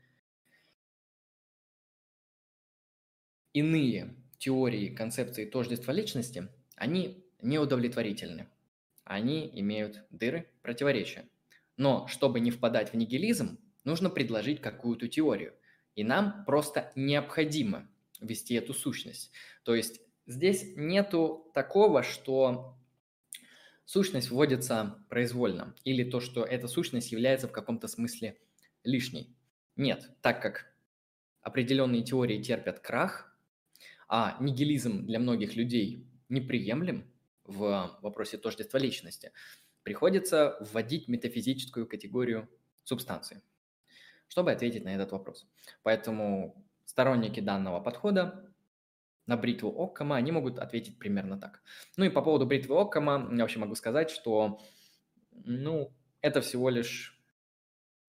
[3.52, 8.48] иные теории, концепции тождества личности, они неудовлетворительны.
[9.04, 11.28] Они имеют дыры, противоречия.
[11.76, 15.54] Но чтобы не впадать в нигилизм, нужно предложить какую-то теорию.
[15.94, 17.88] И нам просто необходимо
[18.22, 19.32] вести эту сущность.
[19.64, 22.76] То есть здесь нету такого, что
[23.84, 28.38] сущность вводится произвольно, или то, что эта сущность является в каком-то смысле
[28.84, 29.36] лишней.
[29.76, 30.72] Нет, так как
[31.40, 33.36] определенные теории терпят крах,
[34.08, 37.10] а нигилизм для многих людей неприемлем
[37.44, 39.32] в вопросе тождества личности,
[39.82, 42.48] приходится вводить метафизическую категорию
[42.84, 43.42] субстанции,
[44.28, 45.46] чтобы ответить на этот вопрос.
[45.82, 48.52] Поэтому сторонники данного подхода
[49.24, 51.62] на бритву Оккама, они могут ответить примерно так.
[51.96, 54.60] Ну и по поводу бритвы Оккама я вообще могу сказать, что
[55.30, 57.18] ну, это всего лишь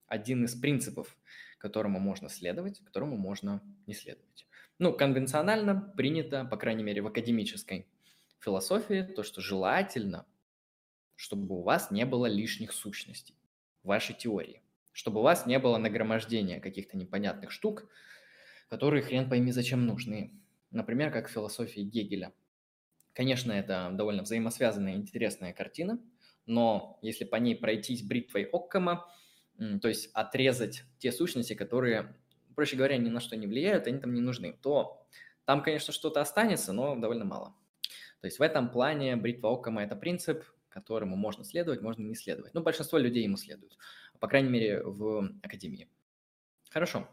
[0.06, 1.18] один из принципов,
[1.60, 4.46] которому можно следовать, которому можно не следовать.
[4.80, 7.88] Ну, конвенционально принято, по крайней мере, в академической
[8.40, 10.26] философии, то, что желательно,
[11.16, 13.38] чтобы у вас не было лишних сущностей
[13.82, 17.88] в вашей теории, чтобы у вас не было нагромождения каких-то непонятных штук,
[18.70, 20.34] которые хрен пойми зачем нужны.
[20.72, 22.34] Например, как в философии Гегеля.
[23.14, 26.00] Конечно, это довольно взаимосвязанная интересная картина,
[26.46, 29.08] но если по ней пройтись бритвой Оккама,
[29.82, 32.16] то есть отрезать те сущности, которые
[32.56, 35.06] проще говоря, ни на что не влияют, они там не нужны, то
[35.46, 37.56] там, конечно, что-то останется, но довольно мало.
[38.22, 42.54] То есть в этом плане бритва Оккама– это принцип, которому можно следовать, можно не следовать.
[42.54, 43.78] Ну, большинство людей ему следуют,
[44.20, 45.90] по крайней мере, в академии.
[46.70, 47.08] Хорошо.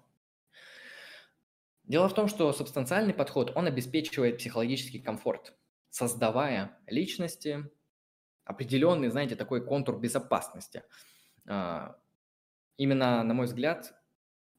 [1.90, 5.54] Дело в том, что субстанциальный подход, он обеспечивает психологический комфорт,
[5.90, 7.68] создавая личности
[8.44, 10.84] определенный, знаете, такой контур безопасности.
[11.46, 11.96] А,
[12.76, 13.92] именно, на мой взгляд,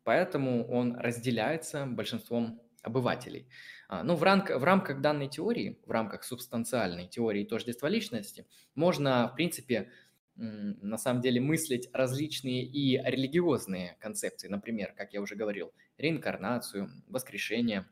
[0.03, 3.47] Поэтому он разделяется большинством обывателей.
[3.87, 9.29] А, ну, в, ранг, в рамках данной теории, в рамках субстанциальной теории тождества личности, можно,
[9.31, 9.91] в принципе,
[10.35, 14.47] на самом деле мыслить различные и религиозные концепции.
[14.47, 17.87] Например, как я уже говорил, реинкарнацию, воскрешение,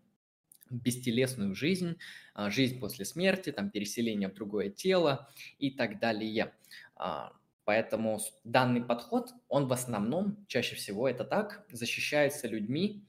[0.69, 1.98] бестелесную жизнь,
[2.34, 6.54] а, жизнь после смерти, там, переселение в другое тело и так далее.
[6.95, 7.34] А,
[7.69, 13.06] Поэтому данный подход, он в основном, чаще всего это так, защищается людьми,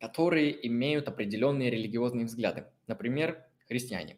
[0.00, 2.64] которые имеют определенные религиозные взгляды.
[2.86, 4.16] Например, христиане.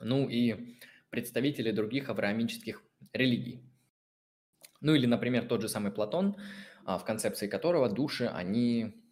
[0.00, 0.78] Ну и
[1.10, 3.62] представители других авраамических религий.
[4.80, 6.36] Ну или, например, тот же самый Платон,
[6.86, 9.02] в концепции которого души, они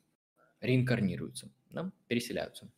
[0.61, 2.70] реинкарнируются, да, переселяются.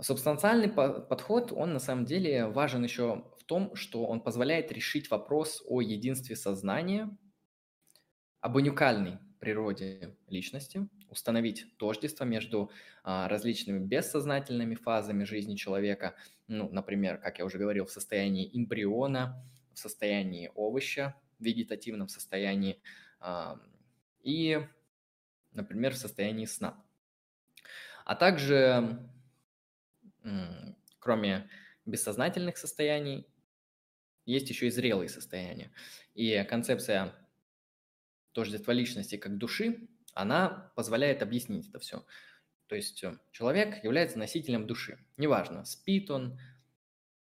[0.00, 5.62] Субстанциальный подход, он на самом деле важен еще в том, что он позволяет решить вопрос
[5.66, 7.16] о единстве сознания,
[8.40, 12.70] об уникальной природе личности, установить тождество между
[13.02, 16.16] а, различными бессознательными фазами жизни человека,
[16.46, 19.42] ну, например, как я уже говорил, в состоянии эмбриона,
[19.72, 22.80] в состоянии овоща, в вегетативном состоянии
[23.20, 23.60] а,
[24.22, 24.66] и,
[25.52, 26.82] например, в состоянии сна.
[28.04, 28.98] А также
[30.98, 31.48] кроме
[31.86, 33.26] бессознательных состояний,
[34.26, 35.72] есть еще и зрелые состояния.
[36.14, 37.14] И концепция
[38.32, 42.04] тождества личности как души, она позволяет объяснить это все.
[42.66, 44.98] То есть э, человек является носителем души.
[45.16, 46.38] Неважно, спит он,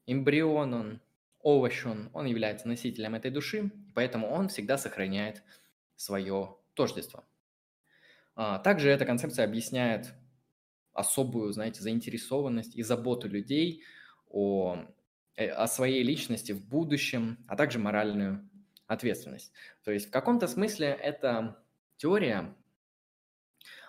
[0.06, 1.00] эмбрион он,
[1.38, 5.44] овощ он, он является носителем этой души, поэтому он всегда сохраняет
[5.94, 7.24] свое тождество.
[8.34, 10.12] А, также эта концепция объясняет
[10.92, 13.84] особую, знаете, заинтересованность и заботу людей
[14.28, 14.78] о,
[15.36, 18.50] э, о своей личности в будущем, а также моральную
[18.88, 19.52] ответственность.
[19.84, 21.62] То есть в каком-то смысле эта
[21.96, 22.56] теория,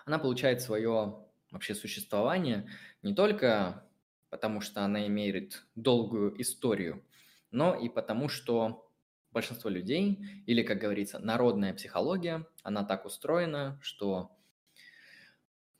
[0.04, 2.68] она получает свое вообще существование
[3.02, 3.84] не только
[4.30, 7.04] потому, что она имеет долгую историю,
[7.50, 8.90] но и потому, что
[9.30, 14.36] большинство людей, или, как говорится, народная психология, она так устроена, что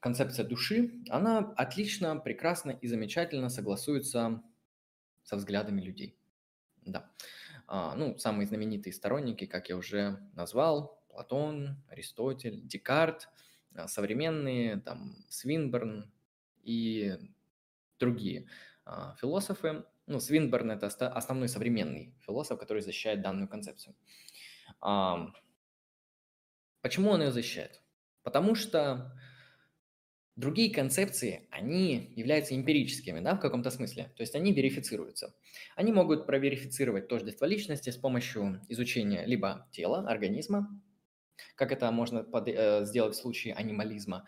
[0.01, 4.43] концепция души, она отлично, прекрасно и замечательно согласуется
[5.23, 6.19] со взглядами людей.
[6.85, 7.11] Да.
[7.67, 13.29] А, ну, самые знаменитые сторонники, как я уже назвал, Платон, Аристотель, Декарт,
[13.87, 16.11] современные, там, Свинберн
[16.63, 17.17] и
[17.99, 18.49] другие
[18.85, 23.95] а, философы, Ну, Свинберн– это основной современный философ, который защищает данную концепцию.
[26.81, 27.81] Почему он ее защищает?
[28.25, 29.13] Потому что
[30.35, 34.13] другие концепции, они являются эмпирическими, да, в каком-то смысле.
[34.17, 35.35] То есть они верифицируются.
[35.77, 40.69] Они могут проверифицировать тождество личности с помощью изучения либо тела, организма,
[41.55, 44.27] как это можно под, э, сделать в случае анимализма,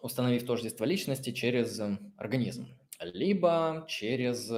[0.00, 1.80] установив тождество личности через
[2.16, 2.68] организм,
[3.00, 4.50] либо через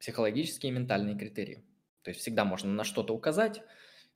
[0.00, 1.64] психологические и ментальные критерии.
[2.02, 3.62] То есть всегда можно на что-то указать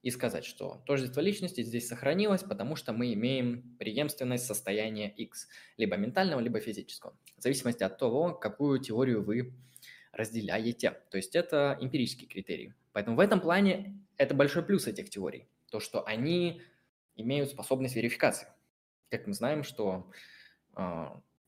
[0.03, 5.97] и сказать, что тождество личности здесь сохранилось, потому что мы имеем преемственность состояния X, либо
[5.97, 9.55] ментального, либо физического, в зависимости от того, какую теорию вы
[10.13, 10.93] разделяете.
[11.11, 12.73] То есть это эмпирический критерий.
[12.93, 16.63] Поэтому в этом плане это большой плюс этих теорий, то, что они
[17.17, 18.49] имеют способность верификации.
[19.11, 20.11] Как мы знаем, что
[20.77, 21.07] э,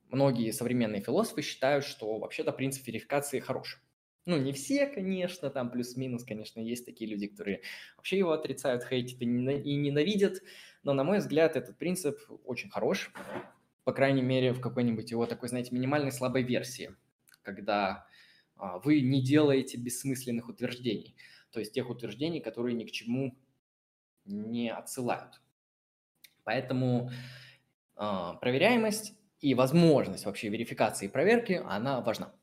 [0.08, 3.80] многие современные философы считают, что вообще-то принцип верификации хороший.
[4.26, 7.62] Ну, не все, конечно, там плюс-минус, конечно, есть такие люди, которые
[7.96, 10.42] вообще его отрицают, хейтят и ненавидят,
[10.82, 13.10] но, на мой взгляд, этот принцип очень хорош,
[13.84, 16.94] по крайней мере, в какой-нибудь его такой, знаете, минимальной слабой версии,
[17.42, 18.06] когда
[18.56, 21.16] а, вы не делаете бессмысленных утверждений,
[21.51, 23.36] то есть тех утверждений, которые ни к чему
[24.24, 25.40] не отсылают.
[26.44, 27.11] Поэтому
[27.96, 32.34] э, проверяемость и возможность вообще верификации и проверки, она важна.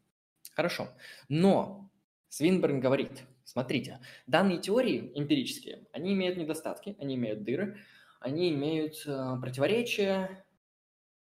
[0.53, 0.89] Хорошо.
[1.27, 1.91] Но
[2.29, 7.77] Свинберн говорит, смотрите, данные теории эмпирические, они имеют недостатки, они имеют дыры,
[8.19, 10.45] они имеют э, противоречия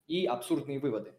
[0.07, 1.15] и абсурдные выводы.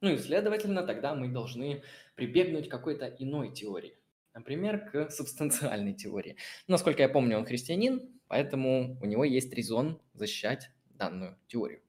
[0.00, 1.82] Ну и, следовательно, тогда мы должны
[2.14, 3.98] прибегнуть к какой-то иной теории.
[4.36, 6.36] Например, к субстанциальной теории.
[6.68, 11.80] Насколько я помню, он христианин, поэтому у него есть резон защищать данную теорию.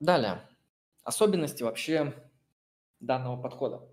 [0.00, 0.48] Далее.
[1.02, 2.14] Особенности вообще
[2.98, 3.86] данного подхода.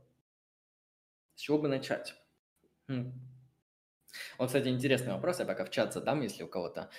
[1.36, 2.16] С чего бы начать?
[2.88, 3.12] Хм.
[4.38, 6.90] Вот, кстати, интересный вопрос, я пока в чат задам, если у кого-то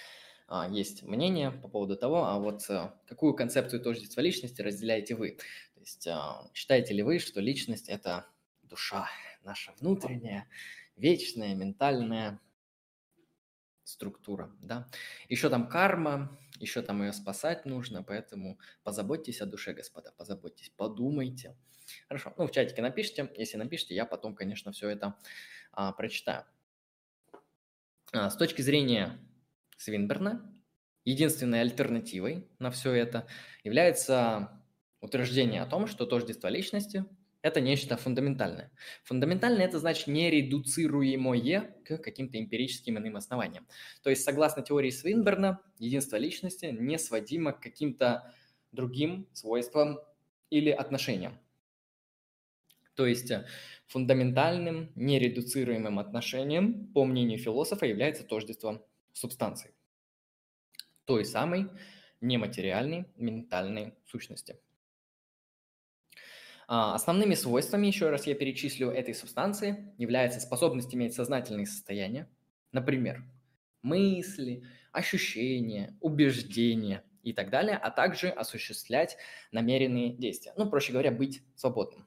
[0.70, 5.38] есть мнение по поводу того, а вот а, какую концепцию тождества личности разделяете вы?
[5.74, 8.26] То есть а, считаете ли вы, что личность– это
[8.62, 9.08] душа,
[9.42, 10.46] наша внутренняя,
[10.96, 12.40] вечная, ментальная,
[13.84, 14.88] структура, да.
[15.28, 21.56] Еще там карма, еще там ее спасать нужно, поэтому позаботьтесь о душе, господа, позаботьтесь, подумайте.
[22.08, 25.16] Хорошо, ну в чатике напишите, если напишите, я потом, конечно, все это
[25.72, 26.44] а, прочитаю.
[28.12, 29.18] А, с точки зрения
[29.84, 30.50] Свинберна,
[31.04, 33.26] единственной альтернативой на все это
[33.62, 34.62] является
[35.00, 37.04] утверждение о том, что тождество личности
[37.42, 38.72] это нечто фундаментальное.
[39.02, 43.68] Фундаментальное– это значит нередуцируемое к каким-то эмпирическим иным основаниям.
[44.02, 48.32] То есть, согласно теории Свинберна, единство личности не сводимо к каким-то
[48.72, 49.98] другим свойствам
[50.48, 51.38] или отношениям.
[52.94, 53.44] То есть э,
[53.88, 59.73] фундаментальным, нередуцируемым отношением, по мнению философа, является тождество субстанции,
[61.04, 61.70] той самой
[62.20, 64.58] нематериальной ментальной сущности.
[66.66, 72.28] А, основными свойствами, еще раз я перечислю, этой субстанции является способность иметь сознательные состояния,
[72.72, 73.24] например,
[73.82, 79.16] мысли, ощущения, убеждения и так далее, а также осуществлять
[79.52, 80.54] намеренные действия.
[80.56, 82.06] Ну, проще говоря, быть свободным.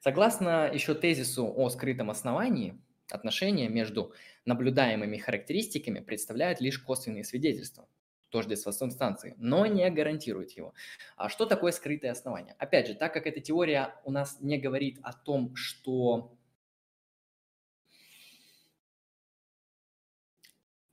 [0.00, 2.80] Согласно еще тезису о скрытом основании,
[3.10, 4.12] отношения между
[4.44, 7.88] наблюдаемыми характеристиками представляют лишь косвенные свидетельства
[8.32, 10.74] тождество субстанции, но не гарантирует его.
[11.16, 12.56] А что такое скрытое основание?
[12.58, 16.34] Опять же, так как эта теория у нас не говорит о том, что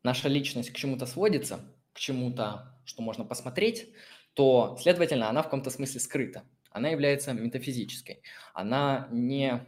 [0.04, 1.62] наша личность к чему-то сводится,
[1.94, 3.90] к чему-то, что можно посмотреть,
[4.34, 6.44] то, следовательно, она в каком-то смысле скрыта.
[6.70, 8.22] Она является метафизической.
[8.54, 9.66] Она не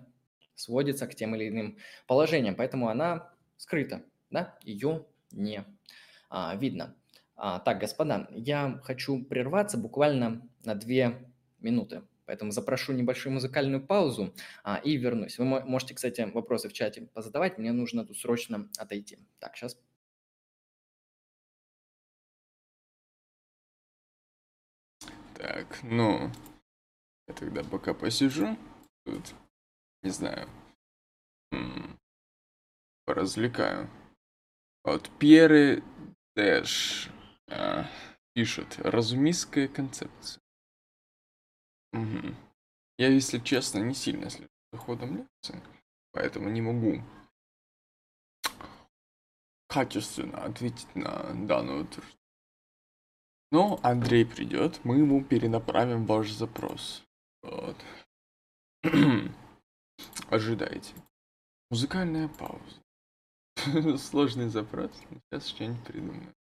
[0.55, 5.63] сводится к тем или иным положениям, поэтому она скрыта, да, ее не
[6.29, 6.95] а, видно.
[7.35, 12.01] А, так, господа, я хочу прерваться буквально на две минуты.
[12.25, 14.33] Поэтому запрошу небольшую музыкальную паузу
[14.63, 15.37] а, и вернусь.
[15.37, 17.59] Вы можете, кстати, вопросы в чате позадавать.
[17.59, 19.19] Мне нужно тут срочно отойти.
[19.39, 19.77] Так, сейчас.
[25.35, 26.31] Так, ну,
[27.27, 28.57] я тогда пока посижу.
[29.03, 29.33] Тут,
[30.03, 30.47] не знаю,
[33.11, 33.89] поразвлекаю.
[34.85, 35.83] Вот Пьеры
[36.33, 37.09] Дэш
[37.49, 37.85] а,
[38.33, 40.41] пишет разумистская концепция.
[41.91, 42.33] Угу.
[42.97, 45.61] Я, если честно, не сильно слежу за ходом лекции,
[46.13, 47.03] поэтому не могу
[49.67, 52.17] качественно ответить на данную утверждение.
[53.51, 57.03] Но Андрей придет, мы ему перенаправим ваш запрос.
[57.41, 57.75] Вот.
[60.29, 60.93] Ожидайте.
[61.69, 62.80] Музыкальная пауза.
[63.97, 64.91] Сложный запрос.
[65.29, 66.33] Сейчас что-нибудь придумаю.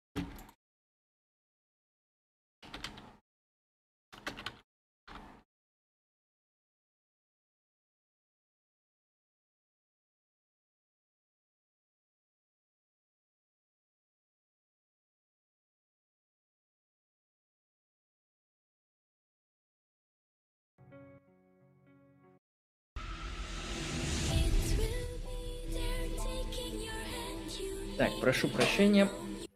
[27.99, 29.09] Так, прошу прощения,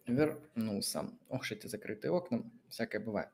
[0.04, 1.08] вернулся.
[1.28, 3.30] Ох, эти закрытые окна, всякое бывает.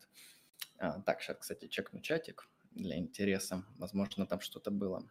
[0.76, 3.64] А, так, сейчас, кстати, чекну чатик для интереса.
[3.78, 5.08] Возможно, там что-то было.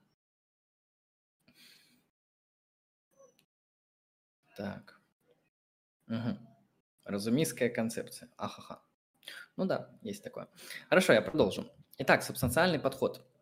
[4.55, 5.01] Так.
[6.07, 6.37] Угу.
[7.03, 8.29] Разумистская концепция.
[8.37, 8.83] Ахаха.
[9.55, 10.47] Ну да, есть такое.
[10.89, 11.65] Хорошо, я продолжу.
[11.97, 13.25] Итак, субстанциальный подход–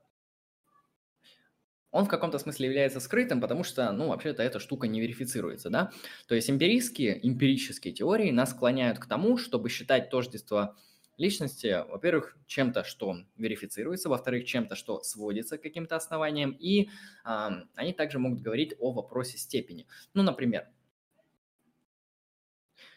[1.96, 5.94] он в каком-то смысле является скрытым, потому что, ну, вообще-то эта штука не верифицируется, да.
[6.28, 10.76] То есть эмпирические, эмпирические теории нас склоняют к тому, чтобы считать тождество
[11.16, 16.90] личности, во-первых, чем-то, что верифицируется, во-вторых, чем-то, что сводится к каким-то основаниям, и
[17.24, 19.88] э, они также могут говорить о вопросе степени.
[20.14, 20.68] Ну, например,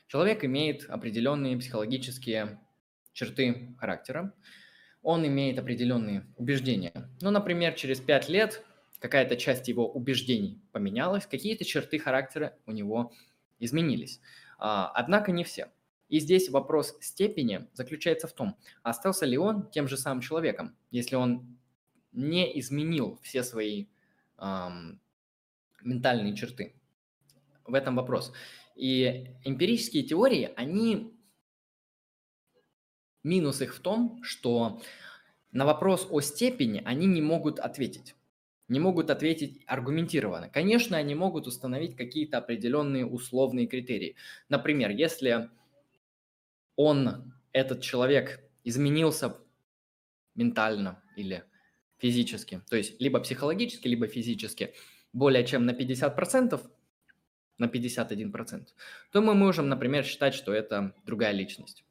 [0.09, 2.59] человек имеет определенные психологические
[3.13, 4.35] черты характера,
[5.03, 7.09] он имеет определенные убеждения.
[7.21, 8.65] Ну, например, через пять лет
[9.01, 13.13] какая-то часть его убеждений поменялась, какие-то черты характера у него
[13.59, 14.21] изменились.
[14.59, 15.71] А, однако не все.
[16.09, 21.17] И здесь вопрос степени заключается в том, остался ли он тем же самым человеком, если
[21.17, 21.59] он
[22.13, 23.87] не изменил все свои
[24.39, 25.01] эм,
[25.83, 26.75] ментальные черты.
[27.65, 28.33] В этом вопрос.
[28.75, 31.15] И эмпирические теории, они...
[33.25, 34.81] Минус их в том, что
[35.51, 38.15] на вопрос о степени они не могут ответить
[38.69, 40.49] не могут ответить аргументированно.
[40.49, 44.17] Конечно, они могут установить какие-то определенные условные критерии.
[44.49, 45.51] Например, если
[46.77, 49.37] он, этот человек, изменился
[50.35, 51.45] ментально или
[51.97, 54.75] физически, то есть либо психологически, либо физически,
[55.13, 56.61] более чем на 50%,
[57.57, 58.67] на 51%,
[59.11, 61.85] то мы можем, например, считать, что это другая личность.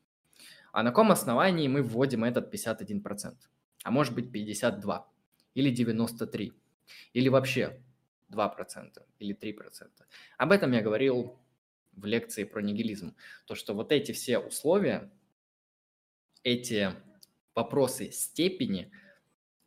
[0.71, 3.35] А на каком основании мы вводим этот 51%?
[3.83, 5.03] А может быть 52%
[5.55, 6.53] или 93%?
[7.13, 7.81] Или вообще
[8.31, 9.89] 2% или 3%.
[10.37, 11.39] Об этом я говорил
[11.93, 13.15] в лекции про нигилизм.
[13.45, 15.11] То, что вот эти все условия,
[16.43, 16.93] эти
[17.55, 18.91] вопросы степени,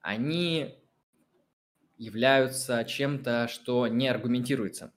[0.00, 0.78] они
[1.98, 4.92] являются чем-то, что не аргументируется.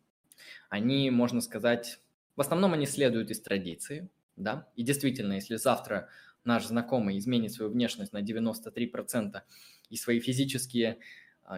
[0.69, 1.99] Они, можно сказать,
[2.35, 6.09] в основном они следуют из традиции, да, и действительно, если завтра
[6.43, 9.41] наш знакомый изменит свою внешность на 93%
[9.89, 10.97] и свои физические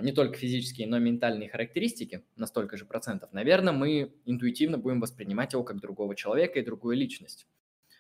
[0.01, 4.99] не только физические, но и ментальные характеристики на столько же процентов, наверное, мы интуитивно будем
[4.99, 7.47] воспринимать его как другого человека и другую личность.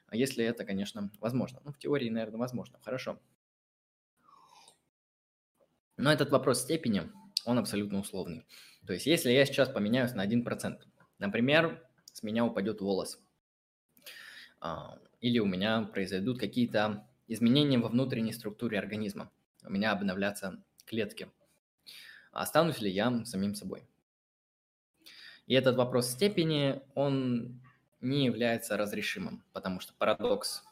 [0.07, 1.61] А если это, конечно, возможно.
[1.63, 2.79] Ну, в теории, наверное, возможно.
[2.81, 3.19] Хорошо.
[5.97, 7.03] Но этот вопрос степени,
[7.45, 8.45] он абсолютно условный.
[8.85, 10.79] То есть, если я сейчас поменяюсь на 1%,
[11.19, 13.19] например, с меня упадет волос,
[14.59, 19.31] а, или у меня произойдут какие-то изменения во внутренней структуре организма,
[19.63, 21.29] у меня обновлятся клетки–
[22.35, 23.87] останусь ли я самим собой.
[25.47, 27.61] И этот вопрос степени, он
[28.01, 30.63] не является разрешимым, потому что парадокс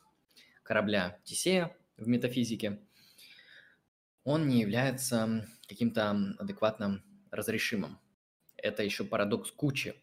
[0.64, 2.80] корабля Тисея в метафизике,
[4.24, 7.98] он не является каким-то адекватным разрешимым.
[8.58, 9.96] Это еще парадокс кучи,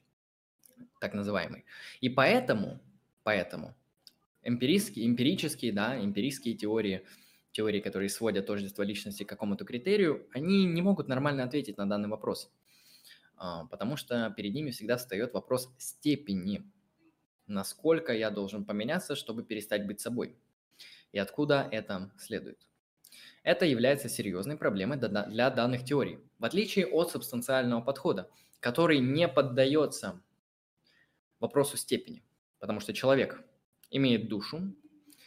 [1.00, 1.64] так называемый.
[2.00, 2.80] И поэтому,
[3.22, 3.74] поэтому
[4.42, 7.06] эмпирические, эмпирические, да, эмпирические теории–
[7.52, 12.08] теории, которые сводят тождество личности к какому-то критерию, они не могут нормально ответить на данный
[12.08, 12.50] вопрос,
[13.36, 16.62] а, потому что перед ними всегда встает вопрос степени,
[17.46, 20.36] насколько я должен поменяться, чтобы перестать быть собой,
[21.12, 22.66] и откуда это следует.
[23.42, 28.30] Это является серьезной проблемой для данных теорий, в отличие от субстанциального подхода,
[28.60, 30.22] который не поддается
[31.40, 32.22] вопросу степени,
[32.58, 33.42] потому что человек
[33.90, 34.74] имеет душу,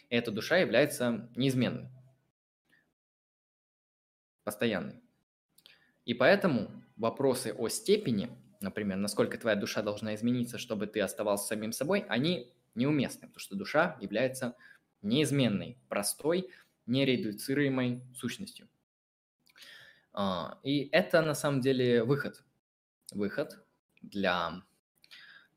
[0.08, 1.88] и эта душа является неизменной
[4.44, 5.00] постоянный.
[6.04, 8.30] И поэтому вопросы о степени,
[8.60, 13.56] например, насколько твоя душа должна измениться, чтобы ты оставался самим собой, они неуместны, потому что
[13.56, 14.56] душа является
[15.02, 16.50] неизменной, простой,
[16.86, 18.68] нередуцируемой сущностью.
[20.12, 22.44] А, и это на самом деле выход.
[23.12, 23.64] Выход
[24.02, 24.62] для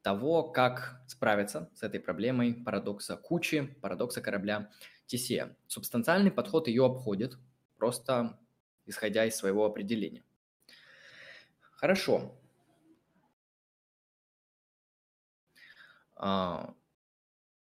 [0.02, 4.72] того, как справиться с этой проблемой парадокса кучи, парадокса корабля
[5.06, 5.56] Тесея.
[5.68, 7.38] Субстанциальный подход ее обходит,
[7.78, 8.40] просто
[8.88, 10.24] исходя из своего определения.
[11.62, 12.36] Хорошо.
[16.16, 16.74] А,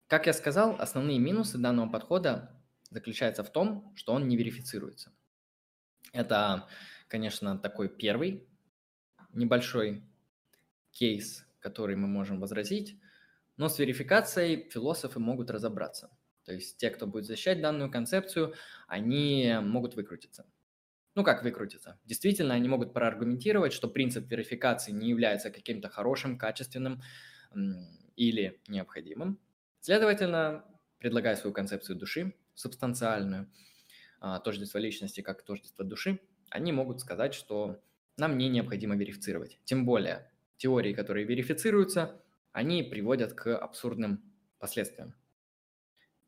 [0.07, 2.59] как я сказал, основные минусы данного подхода
[2.91, 5.13] заключаются в том, что он не верифицируется.
[6.13, 6.67] Это,
[7.09, 8.49] конечно, такой первый
[9.35, 10.03] небольшой
[10.91, 12.99] кейс, который мы можем возразить,
[13.59, 16.11] но с верификацией философы могут разобраться.
[16.45, 18.55] То есть те, кто будет защищать данную концепцию,
[18.87, 20.47] они могут выкрутиться.
[21.19, 21.99] Ну как выкрутиться?
[22.05, 27.03] Действительно, они могут проаргументировать, что принцип верификации не является каким-то хорошим, качественным
[28.15, 29.41] или необходимым.
[29.81, 30.65] Следовательно,
[30.99, 33.51] предлагая свою концепцию души, субстанциальную,
[34.21, 37.83] а, тождество личности как тождество души, они могут сказать, что
[38.17, 39.59] нам не необходимо верифицировать.
[39.65, 44.23] Тем более, теории, которые верифицируются, они приводят к абсурдным
[44.61, 45.17] последствиям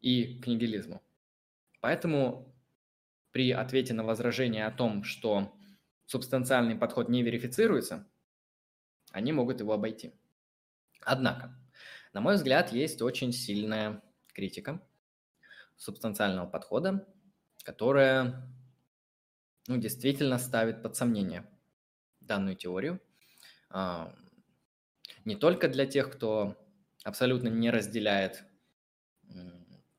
[0.01, 1.01] и к нигилизму.
[1.80, 2.49] Поэтому
[3.33, 5.55] при ответе на возражение о том, что
[6.07, 8.09] субстанциальный подход не верифицируется,
[9.12, 10.12] они могут его обойти.
[11.03, 11.57] Однако,
[12.12, 14.03] на мой взгляд, есть очень сильная
[14.33, 14.83] критика
[15.76, 17.07] субстанциального подхода,
[17.64, 18.43] которая
[19.66, 21.49] ну, действительно ставит под сомнение
[22.20, 23.01] данную теорию.
[23.70, 24.12] А,
[25.24, 26.57] не только для тех, кто
[27.05, 28.45] абсолютно не разделяет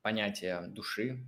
[0.01, 1.25] понятие души,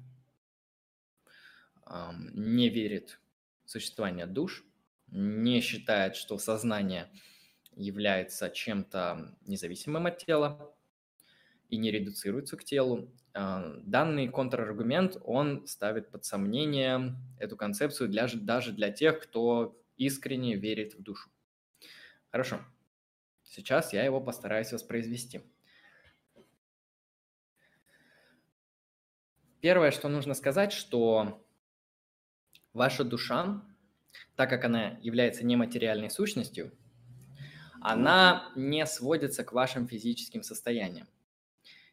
[2.34, 3.20] не верит
[3.66, 4.64] в существование душ,
[5.08, 7.10] не считает, что сознание
[7.76, 10.76] является чем-то независимым от тела
[11.70, 13.12] и не редуцируется к телу.
[13.34, 20.56] А, данный контраргумент, он ставит под сомнение эту концепцию для, даже для тех, кто искренне
[20.56, 21.30] верит в душу.
[22.30, 22.60] Хорошо.
[23.44, 25.42] Сейчас я его постараюсь воспроизвести.
[29.62, 31.48] Первое, что нужно сказать, что
[32.74, 33.64] ваша душа,
[34.36, 36.72] так как она является нематериальной сущностью,
[37.82, 41.08] она не сводится к вашим физическим состояниям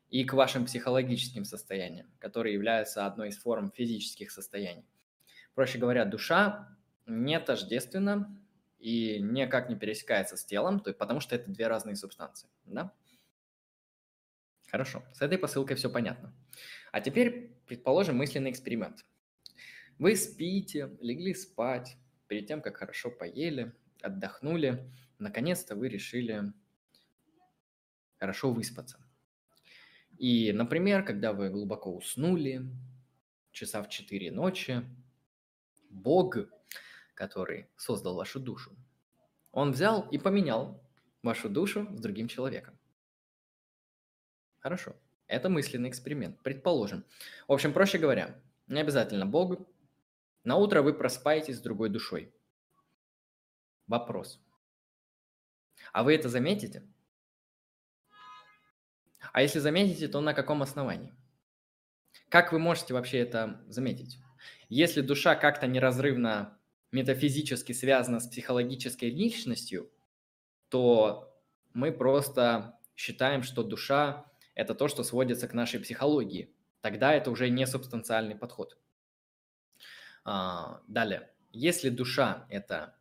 [0.08, 4.84] и к вашим психологическим состояниям, которые являются одной из форм физических состояний.
[5.54, 6.76] Проще говоря, душа
[7.06, 8.36] не тождественна
[8.78, 12.48] и никак не пересекается с телом, то, потому что это две разные субстанции.
[12.64, 12.92] Да?
[14.68, 16.32] Хорошо, с этой посылкой все понятно.
[16.92, 19.04] А теперь, предположим, мысленный эксперимент.
[20.00, 26.54] Вы спите, легли спать, перед тем, как хорошо поели, отдохнули, наконец-то вы решили
[28.18, 28.98] хорошо выспаться.
[30.16, 32.62] И, например, когда вы глубоко уснули,
[33.52, 34.82] часа в 4 ночи,
[35.90, 36.36] Бог,
[37.12, 38.74] который создал вашу душу,
[39.52, 40.82] он взял и поменял
[41.22, 42.78] вашу душу с другим человеком.
[44.60, 44.96] Хорошо.
[45.26, 47.04] Это мысленный эксперимент, предположим.
[47.46, 49.58] В общем, проще говоря, не обязательно Бог.
[50.44, 52.32] На утро вы просыпаетесь с другой душой.
[53.86, 54.40] Вопрос.
[55.92, 56.86] А вы это заметите?
[59.32, 61.14] А если заметите, то на каком основании?
[62.28, 64.18] Как вы можете вообще это заметить?
[64.68, 66.58] Если душа как-то неразрывно
[66.92, 69.90] метафизически связана с психологической личностью,
[70.68, 71.36] то
[71.72, 76.54] мы просто считаем, что душа– это то, что сводится к нашей психологии.
[76.80, 78.79] Тогда это уже не субстанциальный подход.
[80.32, 81.28] А, далее.
[81.52, 82.94] Если душа– это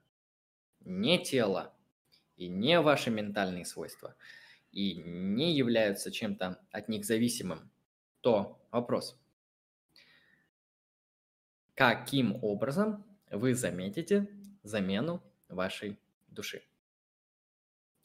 [0.79, 1.73] не тело
[2.37, 4.15] и не ваши ментальные свойства–
[4.71, 7.69] и не являются чем-то от них зависимым,
[8.21, 9.19] то вопрос.
[11.75, 14.27] Каким образом вы заметите
[14.63, 16.63] замену вашей души?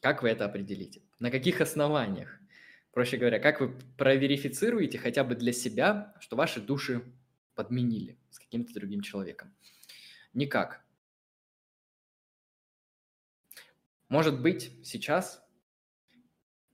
[0.00, 1.02] Как вы это определите?
[1.18, 2.40] На каких основаниях?
[2.92, 7.02] Проще говоря, как вы проверифицируете хотя бы для себя, что ваши души
[7.54, 9.54] подменили с каким-то другим человеком?
[10.32, 10.84] Никак.
[14.08, 15.42] Может быть, сейчас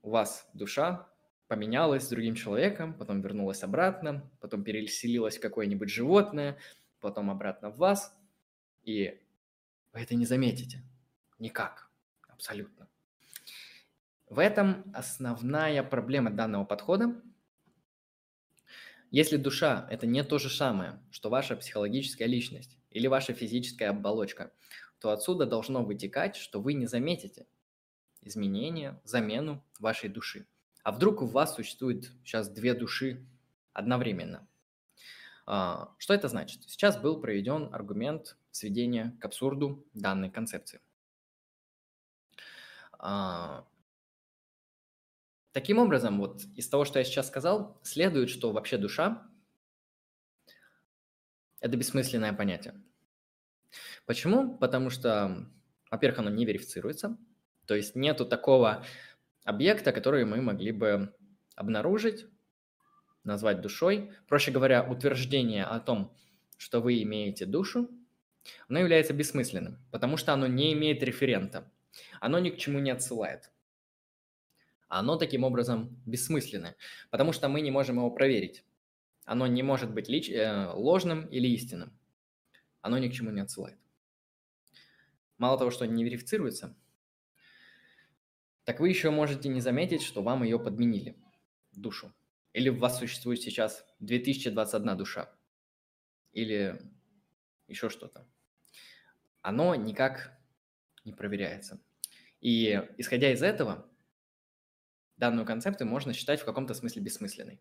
[0.03, 1.09] у вас душа
[1.47, 6.59] поменялась с другим человеком, потом вернулась обратно, потом переселилась в какое-нибудь животное,
[7.01, 8.17] потом обратно в вас,
[8.83, 9.21] и
[9.93, 10.83] вы это не заметите.
[11.39, 11.91] Никак.
[12.29, 12.89] Абсолютно.
[14.29, 17.21] В этом основная проблема данного подхода.
[19.11, 24.53] Если душа– это не то же самое, что ваша психологическая личность или ваша физическая оболочка,
[25.01, 27.47] то отсюда должно вытекать, что вы не заметите,
[28.21, 30.47] изменения, замену вашей души.
[30.85, 33.27] А вдруг у вас существует сейчас две души
[33.73, 34.49] одновременно?
[35.45, 36.63] А, что это значит?
[36.69, 40.81] Сейчас был проведен аргумент сведения к абсурду данной концепции.
[45.53, 49.27] Таким образом, вот из того, что я сейчас сказал, следует, что вообще душа–
[51.61, 52.81] это бессмысленное понятие.
[54.07, 54.57] Почему?
[54.57, 55.49] Потому что,
[55.91, 57.19] во-первых, оно не верифицируется,
[57.67, 58.85] то есть нету такого
[59.45, 61.15] объекта, который мы могли бы
[61.57, 62.27] обнаружить,
[63.25, 64.13] назвать душой.
[64.29, 66.17] Проще говоря, утверждение о том,
[66.57, 67.91] что вы имеете душу,
[68.69, 71.71] оно является бессмысленным, потому что оно не имеет референта.
[72.21, 73.51] Оно ни к чему не отсылает.
[74.91, 76.77] Оно таким образом бессмысленное,
[77.11, 78.65] потому что мы не можем его проверить.
[79.25, 80.29] Оно не может быть лич...
[80.29, 81.97] э, ложным или истинным.
[82.81, 83.79] Оно ни к чему не отсылает.
[85.39, 86.77] Мало того, что не верифицируется,
[88.65, 91.17] так вы еще можете не заметить, что вам ее подменили,
[91.71, 92.13] душу.
[92.53, 95.33] Или у вас существует сейчас 2021 душа.
[96.33, 96.81] Или
[97.69, 98.27] еще что-то.
[99.41, 100.37] Оно никак
[101.05, 101.81] не проверяется.
[102.41, 103.90] И исходя из этого,
[105.21, 107.61] данную концепцию можно считать в каком-то смысле бессмысленной.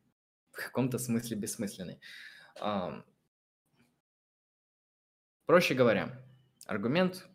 [0.52, 2.00] В каком-то смысле бессмысленной.
[5.46, 6.26] Проще говоря,
[6.66, 7.28] аргумент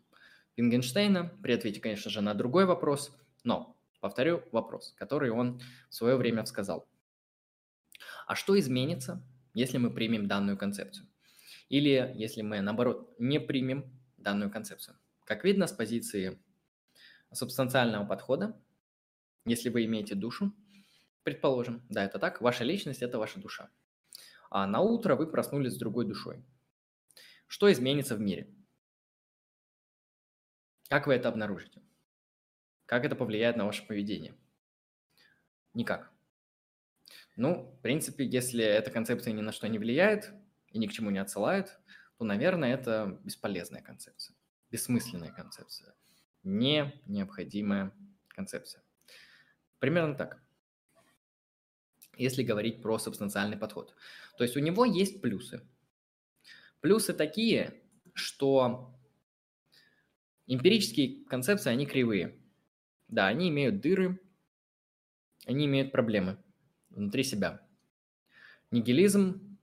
[0.57, 6.15] Вингенштейна при ответе, конечно же, на другой вопрос, но повторю вопрос, который он в свое
[6.15, 6.87] время сказал.
[8.27, 9.21] А что изменится,
[9.53, 11.07] если мы примем данную концепцию?
[11.69, 14.97] Или если мы, наоборот, не примем данную концепцию?
[15.25, 16.39] Как видно с позиции
[17.33, 18.59] субстанциального подхода,
[19.45, 20.53] если вы имеете душу,
[21.23, 23.69] предположим, да, это так, ваша личность– это ваша душа.
[24.49, 26.43] А на утро вы проснулись с другой душой.
[27.47, 28.53] Что изменится в мире?
[30.89, 31.81] Как вы это обнаружите?
[32.85, 34.35] Как это повлияет на ваше поведение?
[35.73, 36.11] Никак.
[37.35, 40.31] Ну, в принципе, если эта концепция ни на что не влияет
[40.69, 41.77] и ни к чему не отсылает,
[42.17, 44.37] то, наверное, это бесполезная концепция,
[44.71, 45.93] бессмысленная концепция,
[46.43, 47.91] не необходимая
[48.29, 48.84] концепция.
[49.85, 50.41] Примерно так.
[52.17, 53.93] Если говорить про субстанциальный подход.
[54.35, 55.61] То есть у него есть плюсы.
[56.81, 57.83] Плюсы такие,
[58.15, 58.97] что
[60.47, 62.35] эмпирические концепции, они кривые.
[63.09, 64.19] Да, они имеют дыры,
[65.45, 66.39] они имеют проблемы
[66.89, 67.61] внутри себя.
[68.71, 69.55] Нигилизм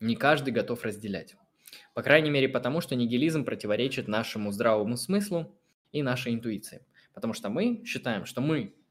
[0.00, 1.36] не каждый готов разделять.
[1.92, 5.54] По крайней мере, потому что нигилизм противоречит нашему здравому смыслу
[5.92, 6.86] и нашей интуиции.
[7.12, 8.74] Потому что мы считаем, что мы–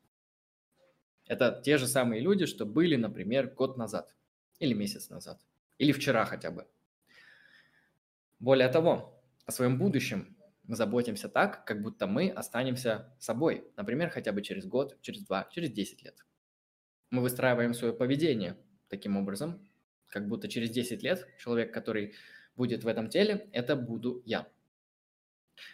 [1.28, 4.16] это те же самые люди, что были, например, год назад,
[4.60, 5.42] или месяц назад,
[5.78, 6.68] или вчера хотя бы.
[8.40, 14.32] Более того, о своем будущем мы заботимся так, как будто мы останемся собой, например, хотя
[14.32, 16.26] бы через год, через два, через 10 лет.
[17.10, 18.58] Мы выстраиваем свое поведение
[18.88, 19.68] таким образом,
[20.08, 22.16] как будто через 10 лет человек, который
[22.56, 24.48] будет в этом теле, это буду я.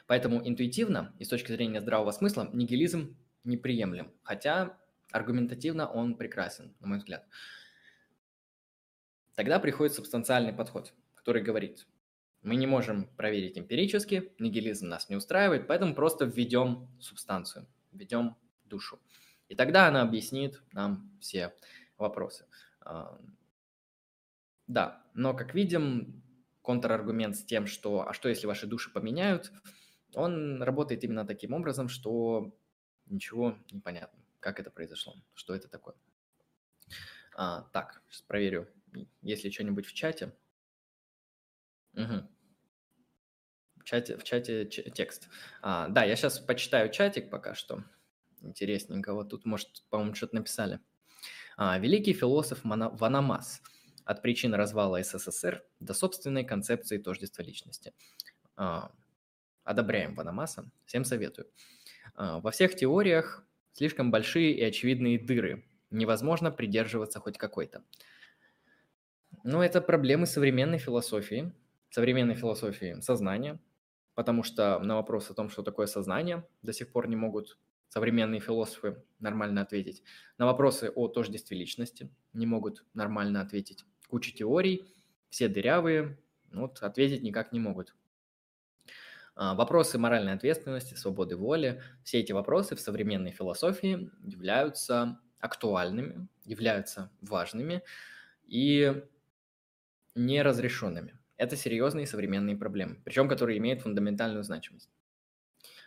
[0.08, 4.78] Поэтому интуитивно и с точки зрения здравого смысла нигилизм неприемлем, хотя
[5.12, 7.28] аргументативно он прекрасен, на мой взгляд.
[9.36, 11.88] Тогда приходит субстанциальный подход, который говорит,
[12.42, 19.00] мы не можем проверить эмпирически, нигилизм нас не устраивает, поэтому просто введем субстанцию, введем душу.
[19.48, 21.54] И тогда она объяснит нам все
[21.98, 22.46] вопросы.
[22.82, 23.20] А,
[24.68, 26.24] да, но как видим,
[26.62, 29.52] контраргумент с тем, что «а что, если ваши души поменяют?»,
[30.14, 32.56] он работает именно таким образом, что
[33.08, 35.96] ничего не понятно, как это произошло, что это такое.
[37.36, 38.68] А, так, сейчас проверю,
[39.22, 40.34] есть ли что-нибудь в чате.
[41.94, 42.28] Угу.
[43.78, 45.30] В чате, в чате текст.
[45.62, 47.84] А, да, я сейчас почитаю чатик пока что
[48.42, 49.14] интересненько.
[49.14, 50.80] Вот тут, может, по-моему, что-то написали.
[51.58, 53.62] А, великий философ Ванамас
[54.06, 57.94] от причин развала СССР до собственной концепции тождества личности.
[58.56, 58.92] А,
[59.64, 61.48] одобряем Ванамаса, всем советую.
[62.16, 63.46] А, во всех теориях
[63.80, 65.64] слишком большие и очевидные дыры.
[65.90, 67.82] Невозможно придерживаться хоть какой-то.
[69.46, 71.54] Но это проблемы современной философии,
[71.90, 73.58] современной философии сознания,
[74.16, 77.58] потому что на вопрос о том, что такое сознание, до сих пор не могут
[77.88, 80.04] современные философы нормально ответить.
[80.38, 83.86] На вопросы о тождестве личности не могут нормально ответить.
[84.10, 84.94] Куча теорий,
[85.30, 86.20] все дырявые,
[86.52, 87.96] вот ответить никак не могут.
[89.42, 97.10] А, вопросы моральной ответственности, свободы воли, все эти вопросы в современной философии являются актуальными, являются
[97.22, 97.82] важными
[98.46, 99.02] и
[100.14, 101.18] неразрешенными.
[101.38, 104.90] Это серьезные современные проблемы, причем которые имеют фундаментальную значимость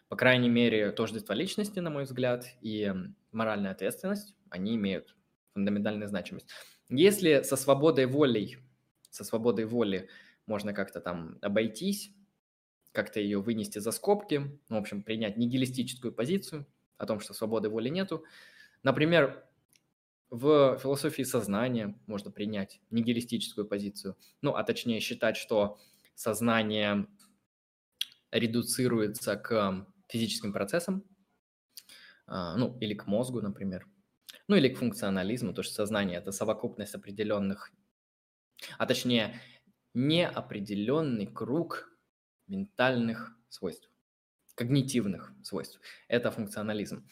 [0.09, 2.93] по крайней мере, тождество личности, на мой взгляд, и
[3.33, 5.17] моральная ответственность, они имеют
[5.55, 6.51] фундаментальную значимость.
[6.91, 8.59] Если со свободой волей,
[9.09, 10.11] со свободой воли
[10.47, 12.13] можно как-то там обойтись,
[12.93, 16.67] как-то ее вынести за скобки, ну, в общем, принять нигилистическую позицию
[16.99, 18.25] о том, что свободы воли нету.
[18.83, 19.45] Например,
[20.31, 25.79] в философии сознания можно принять нигилистическую позицию, ну, а точнее считать, что
[26.15, 27.07] сознание
[28.31, 31.05] редуцируется к физическим процессам,
[32.27, 33.87] а, ну, или к мозгу, например,
[34.49, 37.71] ну, или к функционализму, то, что сознание– это совокупность определенных,
[38.79, 39.41] а точнее,
[39.93, 41.92] неопределенный круг
[42.53, 43.91] ментальных свойств,
[44.55, 45.81] когнитивных свойств.
[46.09, 47.09] Это функционализм.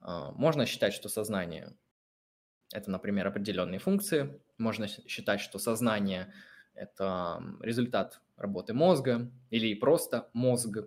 [0.00, 1.76] А, можно считать, что сознание–
[2.72, 4.40] это, например, определенные функции.
[4.58, 6.32] Можно считать, что сознание–
[6.74, 10.78] это результат работы мозга или просто мозг.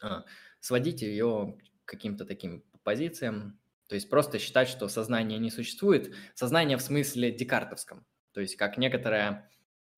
[0.00, 0.24] А,
[0.60, 6.14] сводить ее к каким-то таким позициям, то есть просто считать, что сознание не существует.
[6.34, 9.50] Сознание в смысле декартовском, то есть как некоторая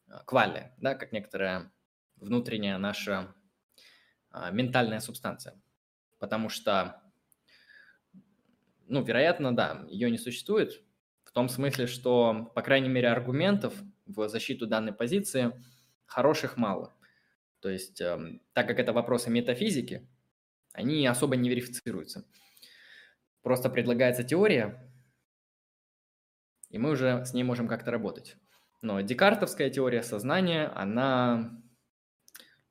[0.08, 1.72] а, квали, да, как некоторая
[2.16, 3.34] внутренняя наша
[4.52, 5.60] ментальная субстанция.
[6.18, 7.02] Потому что
[8.88, 10.82] ну, вероятно, да, ее не существует,
[11.24, 13.74] в том смысле, что, по крайней мере, аргументов
[14.06, 15.52] в защиту данной позиции
[16.06, 16.94] хороших мало.
[17.60, 20.08] То есть, э, так как это вопросы метафизики,
[20.72, 22.24] они особо не верифицируются.
[23.42, 24.90] Просто предлагается теория,
[26.68, 28.36] и мы уже с ней можем как-то работать.
[28.82, 31.62] Но декартовская теория сознания, она...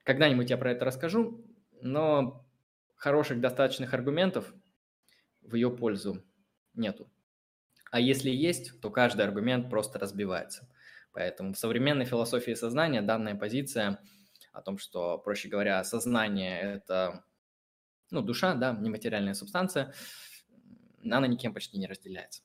[0.05, 1.45] Когда-нибудь я про это расскажу,
[1.81, 2.47] но
[2.95, 4.53] хороших достаточных аргументов–
[5.47, 6.23] в ее пользу
[6.73, 7.09] нету.
[7.91, 10.67] А если есть, то каждый аргумент просто разбивается.
[11.13, 13.99] Поэтому в современной философии сознания данная позиция
[14.51, 17.23] о том, что, проще говоря, сознание– это
[18.11, 19.93] ну, душа, да, нематериальная субстанция,
[21.03, 22.43] она никем почти не разделяется.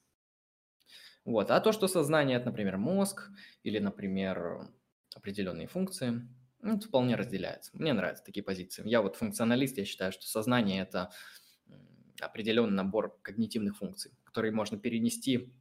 [1.25, 1.51] Вот.
[1.51, 3.31] А то, что сознание– это, например, мозг
[3.63, 4.69] или, например,
[5.15, 6.29] определенные функции,
[6.63, 7.71] ну, это вполне разделяется.
[7.75, 8.83] Мне нравятся такие позиции.
[8.87, 11.11] Я вот функционалист, я считаю, что сознание– это
[12.21, 15.55] определенный набор когнитивных функций, которые можно перенести,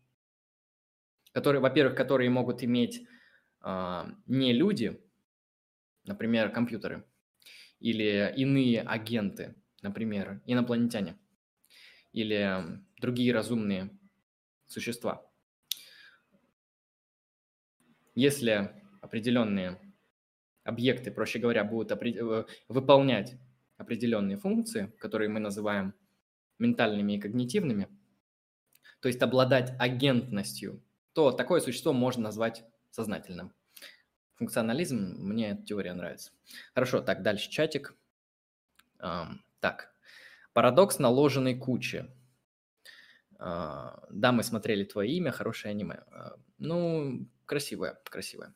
[1.31, 3.07] которые, во-первых, которые могут иметь
[3.61, 5.01] э, не люди,
[6.05, 7.05] например, компьютеры,
[7.79, 11.17] или иные агенты, например, инопланетяне,
[12.11, 13.97] или другие разумные
[14.67, 15.25] существа.
[18.15, 19.79] Если определенные
[20.69, 23.35] объекты, проще говоря, будут опре- э, выполнять
[23.77, 25.93] определенные функции, которые мы называем
[26.59, 27.87] ментальными и когнитивными,
[29.01, 33.53] то есть обладать агентностью, то такое существо можно назвать сознательным.
[34.35, 36.31] Функционализм, мне эта теория нравится.
[36.73, 37.95] Хорошо, так, дальше чатик.
[38.99, 39.93] Um, так,
[40.53, 42.05] парадокс наложенной кучи.
[43.37, 46.03] Uh, да, мы смотрели твое имя, хорошее аниме.
[46.11, 48.53] Uh, ну, красивое, красивое.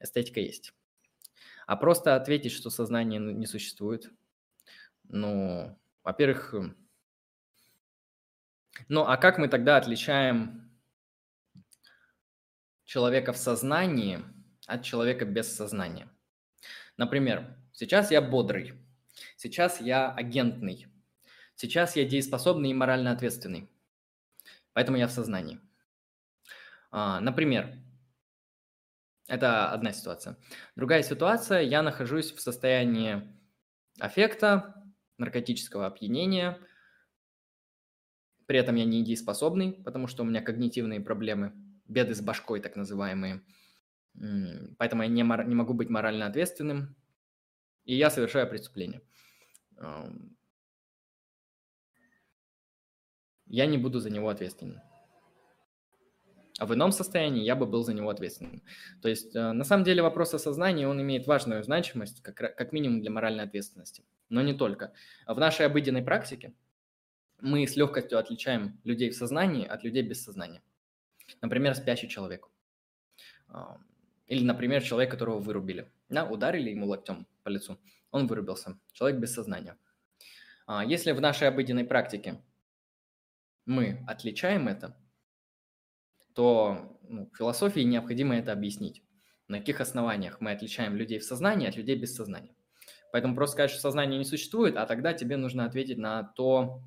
[0.00, 0.74] Эстетика есть.
[1.70, 4.10] А просто ответить, что сознание не существует,
[5.04, 6.52] ну, во-первых,
[8.88, 10.68] ну, а как мы тогда отличаем
[12.82, 14.18] человека в сознании
[14.66, 16.08] от человека без сознания?
[16.96, 18.74] Например, сейчас я бодрый,
[19.36, 20.88] сейчас я агентный,
[21.54, 23.70] сейчас я дееспособный и морально ответственный,
[24.72, 25.60] поэтому я в сознании.
[26.90, 27.78] А, например,
[29.30, 30.36] это одна ситуация.
[30.76, 33.22] Другая ситуация, я нахожусь в состоянии
[33.98, 34.74] аффекта,
[35.16, 36.58] наркотического опьянения–
[38.50, 41.52] при этом я не дееспособный, потому что у меня когнитивные проблемы,
[41.84, 43.44] беды с башкой так называемые.
[44.76, 46.96] Поэтому я не, мор- не могу быть морально ответственным,
[47.84, 49.02] и я совершаю преступление.
[53.46, 54.80] Я не буду за него ответственным.
[56.60, 58.62] А в ином состоянии я бы был за него ответственным.
[59.00, 62.72] То есть, э, на самом деле, вопрос о сознании, он имеет важную значимость, как, как
[62.72, 64.04] минимум для моральной ответственности.
[64.28, 64.92] Но не только.
[65.26, 66.52] В нашей обыденной практике
[67.40, 70.60] мы с легкостью отличаем людей в сознании от людей без сознания.
[71.40, 72.46] Например, спящий человек.
[73.48, 73.78] А,
[74.26, 75.90] или, например, человек, которого вырубили.
[76.10, 77.78] Да, ударили ему локтем по лицу,
[78.10, 78.78] он вырубился.
[78.92, 79.78] Человек без сознания.
[80.66, 82.38] А, если в нашей обыденной практике
[83.64, 84.94] мы отличаем это,
[86.34, 89.02] то ну, философии необходимо это объяснить.
[89.48, 92.54] На каких основаниях мы отличаем людей в сознании от людей без сознания.
[93.12, 96.82] Поэтому просто сказать, что сознание не существует, а тогда тебе нужно ответить на то,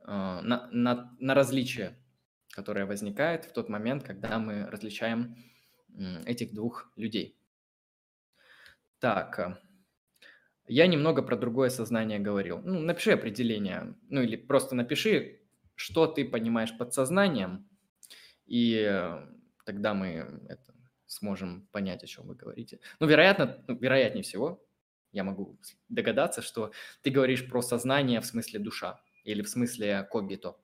[0.00, 1.96] а, на, на, на различие,
[2.50, 5.36] которое возникает в тот момент, когда мы различаем
[6.26, 7.38] этих двух людей.
[8.98, 9.58] Так, а,
[10.66, 12.60] я немного про другое сознание говорил.
[12.62, 15.40] Ну, напиши определение, ну или просто напиши,
[15.78, 17.68] что ты понимаешь под сознанием,
[18.46, 19.26] и э,
[19.64, 20.74] тогда мы это
[21.06, 22.80] сможем понять, о чем вы говорите.
[22.98, 24.60] Ну, вероятно, ну, вероятнее всего,
[25.12, 25.56] я могу
[25.88, 26.72] догадаться, что
[27.02, 30.56] ты говоришь про сознание в смысле душа или в смысле когито.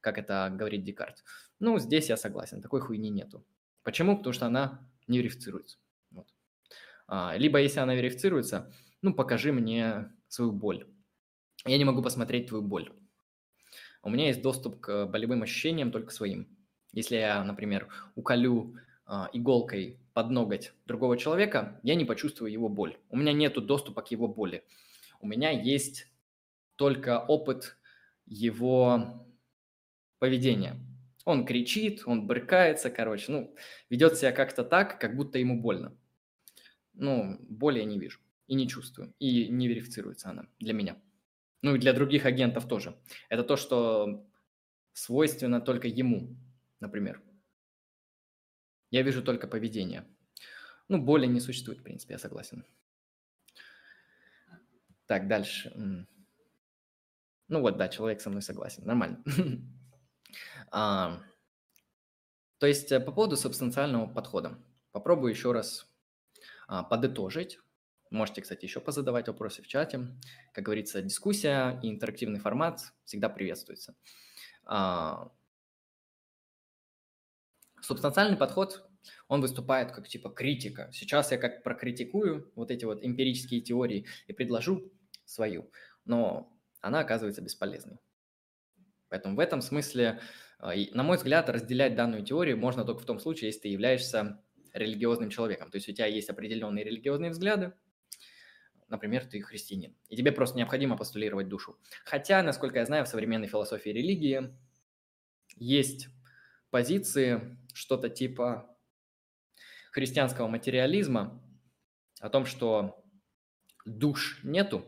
[0.00, 1.22] как это говорит Декарт.
[1.60, 3.46] Ну, здесь я согласен, такой хуйни нету.
[3.82, 4.16] Почему?
[4.16, 5.76] Потому что она не верифицируется.
[6.10, 6.28] Вот.
[7.08, 10.86] А, либо если она верифицируется, ну, покажи мне свою боль.
[11.66, 12.90] Я не могу посмотреть твою боль.
[14.02, 16.48] У меня есть доступ к болевым ощущениям только своим.
[16.92, 18.76] Если я, например, уколю
[19.06, 22.98] а, иголкой под ноготь другого человека, я не почувствую его боль.
[23.10, 24.64] У меня нет доступа к его боли.
[25.20, 26.08] У меня есть
[26.76, 27.76] только опыт
[28.26, 29.26] его
[30.18, 30.76] поведения.
[31.24, 33.54] Он кричит, он брыкается, короче, ну,
[33.88, 35.96] ведет себя как-то так, как будто ему больно.
[36.94, 40.96] Ну, боли я не вижу и не чувствую, и не верифицируется она для меня.
[41.62, 43.00] Ну и для других агентов тоже.
[43.28, 44.26] Это то, что
[44.92, 46.36] свойственно только ему,
[46.80, 47.22] например.
[48.90, 50.04] Я вижу только поведение.
[50.88, 52.66] Ну, боли не существует, в принципе, я согласен.
[55.06, 55.72] Так, дальше.
[57.48, 58.84] Ну вот, да, человек со мной согласен.
[58.84, 59.22] Нормально.
[60.70, 61.22] а,
[62.58, 64.58] то есть э, по поводу субстанциального подхода.
[64.90, 65.86] Попробую еще раз
[66.66, 67.58] а, подытожить.
[68.12, 70.06] Можете, кстати, еще позадавать вопросы в чате.
[70.52, 73.96] Как говорится, дискуссия и интерактивный формат всегда приветствуется.
[74.64, 75.32] А,
[77.80, 78.86] субстанциальный подход,
[79.28, 80.90] он выступает как типа критика.
[80.92, 84.92] Сейчас я как прокритикую вот эти вот эмпирические теории и предложу
[85.24, 85.70] свою,
[86.04, 87.98] но она оказывается бесполезной.
[89.08, 90.20] Поэтому в этом смысле,
[90.58, 94.42] а, на мой взгляд, разделять данную теорию можно только в том случае, если ты являешься
[94.74, 95.70] религиозным человеком.
[95.70, 97.72] То есть у тебя есть определенные религиозные взгляды,
[98.92, 101.78] например, ты христианин, и тебе просто необходимо постулировать душу.
[102.04, 104.54] Хотя, насколько я знаю, в современной философии религии
[105.56, 106.08] есть
[106.70, 108.76] позиции, что-то типа
[109.90, 111.42] христианского материализма,
[112.20, 113.04] о том, что
[113.84, 114.86] душ нету,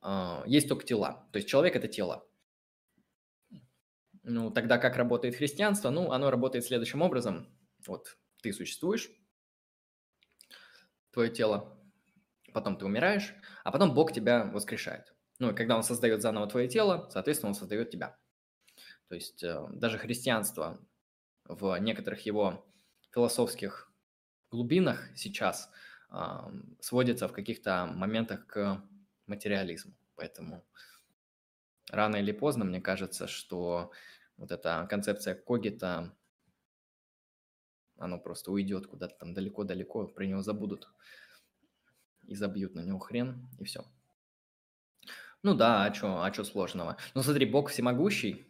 [0.00, 1.28] а, есть только тела.
[1.32, 2.26] То есть человек– это тело.
[4.22, 5.90] Ну, тогда как работает христианство?
[5.90, 7.48] Ну, оно работает следующим образом.
[7.86, 9.10] Вот ты существуешь,
[11.10, 11.75] твое тело
[12.56, 13.34] потом ты умираешь,
[13.64, 15.14] а потом Бог тебя воскрешает.
[15.38, 18.16] Ну и когда Он создает заново твое тело, соответственно, Он создает тебя.
[19.08, 20.80] То есть э, даже христианство
[21.44, 22.66] в некоторых его
[23.12, 23.92] философских
[24.50, 25.70] глубинах сейчас
[26.10, 26.16] э,
[26.80, 28.82] сводится в каких-то моментах к
[29.26, 29.92] материализму.
[30.14, 30.64] Поэтому
[31.90, 33.92] рано или поздно, мне кажется, что
[34.38, 36.16] вот эта концепция когита,
[37.98, 40.88] оно просто уйдет куда-то там далеко-далеко, про него забудут
[42.26, 43.84] и забьют на него хрен, и все.
[45.42, 46.96] Ну да, а что а чё сложного?
[47.14, 48.46] Ну смотри, Бог всемогущий,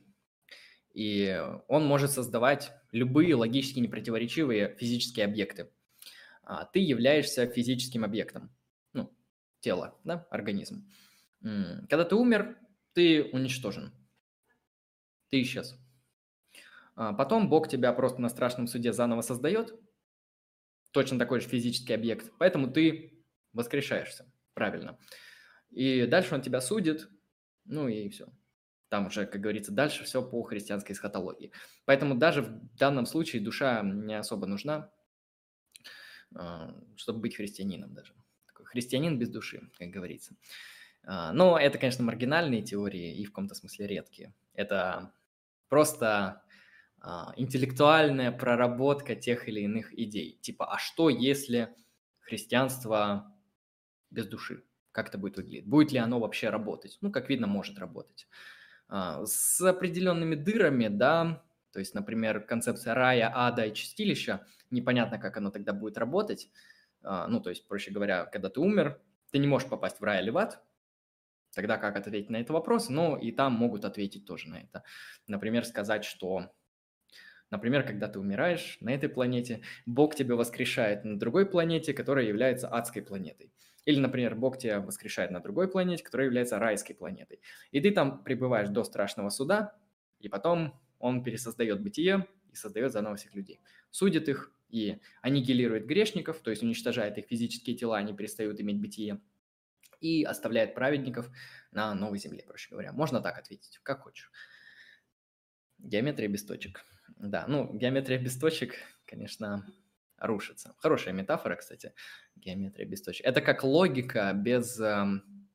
[0.94, 5.70] и он может создавать любые логически непротиворечивые физические объекты.
[6.42, 8.54] А ты являешься физическим объектом,
[8.92, 9.12] ну,
[9.60, 10.90] тело, да, организм.
[11.40, 12.56] Когда ты умер,
[12.94, 13.92] ты уничтожен,
[15.28, 15.76] ты исчез.
[16.94, 19.74] А потом Бог тебя просто на страшном суде заново создает,
[20.92, 23.15] точно такой же физический объект, поэтому ты
[23.56, 24.98] воскрешаешься, правильно.
[25.70, 27.08] И дальше он тебя судит,
[27.64, 28.28] ну и все.
[28.88, 31.52] Там уже, как говорится, дальше все по христианской эсхатологии.
[31.86, 34.90] Поэтому даже в данном случае душа не особо нужна,
[36.34, 38.14] а, чтобы быть христианином даже.
[38.46, 40.36] Такой христианин без души, как говорится.
[41.02, 44.34] А, но это, конечно, маргинальные теории и в каком-то смысле редкие.
[44.54, 45.12] Это
[45.68, 46.42] просто
[47.00, 50.38] а, интеллектуальная проработка тех или иных идей.
[50.40, 51.74] Типа, а что если
[52.20, 53.35] христианство
[54.10, 54.64] без души.
[54.92, 55.66] Как это будет выглядеть?
[55.66, 56.98] Будет ли оно вообще работать?
[57.00, 58.28] Ну, как видно, может работать.
[58.88, 61.42] А, с определенными дырами, да,
[61.72, 66.50] то есть, например, концепция рая, ада и чистилища, непонятно, как оно тогда будет работать.
[67.02, 69.00] А, ну, то есть, проще говоря, когда ты умер,
[69.30, 70.62] ты не можешь попасть в рай или в ад,
[71.52, 72.88] тогда как ответить на этот вопрос?
[72.88, 74.82] Ну, и там могут ответить тоже на это.
[75.26, 76.50] Например, сказать, что
[77.50, 82.68] Например, когда ты умираешь на этой планете, Бог тебя воскрешает на другой планете, которая является
[82.68, 83.52] адской планетой.
[83.86, 87.40] Или, например, Бог тебя воскрешает на другой планете, которая является райской планетой.
[87.70, 89.78] И ты там пребываешь до страшного суда,
[90.18, 93.60] и потом он пересоздает бытие и создает заново всех людей.
[93.90, 99.20] Судит их и аннигилирует грешников, то есть уничтожает их физические тела, они перестают иметь бытие,
[100.00, 101.30] и оставляет праведников
[101.70, 102.92] на новой земле, проще говоря.
[102.92, 104.32] Можно так ответить, как хочешь.
[105.78, 106.84] Геометрия без точек.
[107.18, 108.74] Да, ну, геометрия без точек,
[109.06, 109.64] конечно,
[110.18, 110.74] рушится.
[110.78, 111.94] Хорошая метафора, кстати,
[112.36, 113.26] геометрия без точек.
[113.26, 115.48] Это как логика без эм,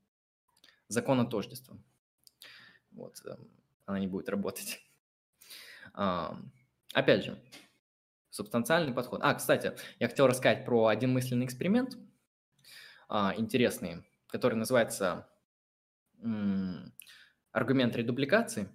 [0.88, 1.78] закона тождества.
[2.91, 3.49] Вот, эм,
[3.86, 4.82] она не будет работать.
[5.95, 6.51] Эм,
[6.93, 7.41] опять же,
[8.30, 9.22] субстанциальный подход.
[9.24, 11.97] А, кстати, я хотел рассказать про один мысленный эксперимент
[13.09, 15.30] э, интересный, который называется
[16.20, 16.93] м,
[17.51, 18.70] аргумент редубликации.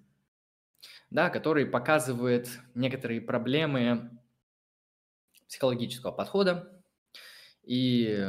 [1.11, 4.16] да, который показывает некоторые проблемы
[5.49, 6.83] психологического подхода,
[7.63, 8.27] и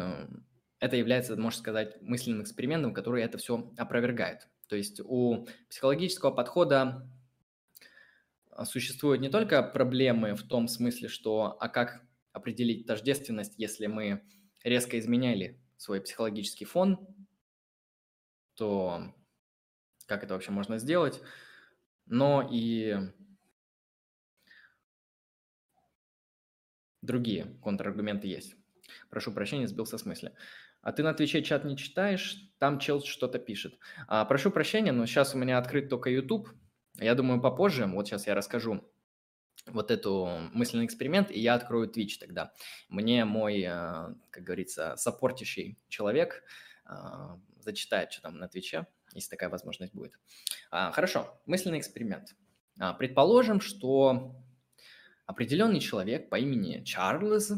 [0.80, 4.47] это является, можно сказать, мысленным экспериментом, который это все опровергает.
[4.68, 7.09] То есть у психологического подхода
[8.65, 12.01] существуют не только проблемы в том смысле, что а как
[12.32, 14.24] определить тождественность, если мы
[14.63, 17.07] резко изменяли свой психологический фон,
[18.55, 19.13] то
[20.05, 21.22] как это вообще можно сделать,
[22.05, 22.95] но и
[27.08, 28.55] другие контраргументы есть.
[29.10, 30.34] Прошу прощения, сбился с мысли.
[30.82, 33.80] А ты на Твиче чат не читаешь, там чел что-то пишет.
[34.08, 36.49] А, прошу прощения, но сейчас у меня открыт только YouTube.
[36.99, 38.88] Я думаю, попозже, вот сейчас я расскажу
[39.66, 42.53] вот эту мысленный эксперимент, и я открою Twitch тогда.
[42.89, 43.70] Мне мой, э,
[44.30, 46.43] как говорится, саппортящий человек
[46.86, 46.93] э,
[47.60, 50.14] зачитает, что там на Твиче, если такая возможность будет.
[50.72, 52.36] А, хорошо, мысленный эксперимент.
[52.80, 54.36] А, предположим, что
[55.28, 57.51] определенный человек по имени Чарльз,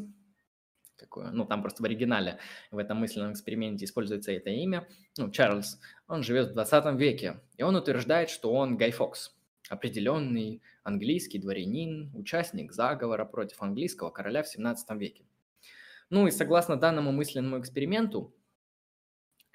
[0.98, 2.40] какое, ну там просто в оригинале
[2.72, 7.64] в этом мысленном эксперименте используется это имя, ну Чарльз, он живет в 20 веке, и
[7.64, 9.38] он утверждает, что он Гай Фокс,
[9.70, 15.24] определенный английский дворянин, участник заговора против английского короля в 17 веке.
[16.10, 18.36] Ну и согласно данному мысленному эксперименту,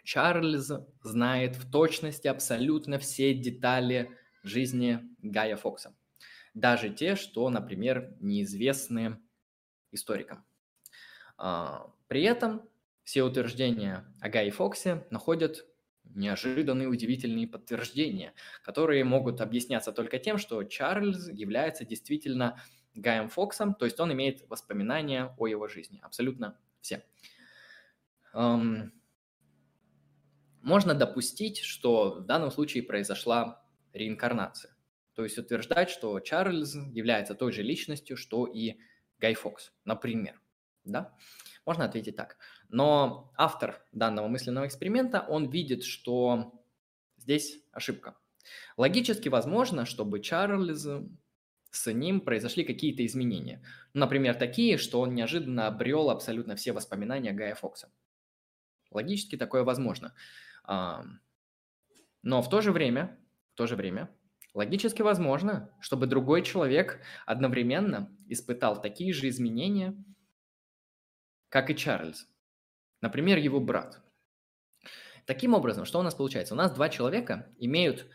[0.05, 0.71] Чарльз
[1.03, 4.11] знает в точности абсолютно все детали
[4.45, 5.97] жизни Гая Фокса.
[6.55, 9.21] Даже те, что, например, неизвестны
[9.93, 10.45] историкам.
[11.37, 12.69] А, при этом
[13.03, 15.67] все утверждения о Гае Фоксе находят
[16.05, 22.63] неожиданные удивительные подтверждения, которые могут объясняться только тем, что Чарльз является действительно
[22.95, 27.05] Гаем Фоксом, то есть он имеет воспоминания о его жизни, абсолютно все.
[30.63, 34.74] Можно допустить, что в данном случае произошла реинкарнация.
[35.15, 38.79] То есть утверждать, что Чарльз является той же личностью, что и
[39.19, 40.41] Гай Фокс, например.
[40.85, 41.17] Да?
[41.65, 42.37] Можно ответить так.
[42.69, 46.65] Но автор данного мысленного эксперимента, он видит, что
[47.17, 48.17] здесь ошибка.
[48.77, 50.87] Логически возможно, чтобы Чарльз
[51.71, 53.65] с ним произошли какие-то изменения.
[53.95, 57.91] Например, такие, что он неожиданно обрел абсолютно все воспоминания Гая Фокса.
[58.91, 60.15] Логически такое возможно.
[60.67, 63.19] Но в то же время,
[63.53, 64.09] в то же время,
[64.55, 69.95] логически возможно, чтобы другой человек одновременно испытал такие же изменения,
[71.49, 72.29] как и Чарльз.
[73.01, 74.01] Например, его брат.
[75.27, 76.55] Таким образом, что у нас получается?
[76.55, 78.07] У нас два человека имеют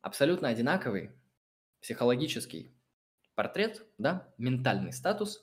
[0.00, 1.12] абсолютно одинаковый
[1.80, 2.72] психологический
[3.34, 5.42] портрет, да, ментальный статус,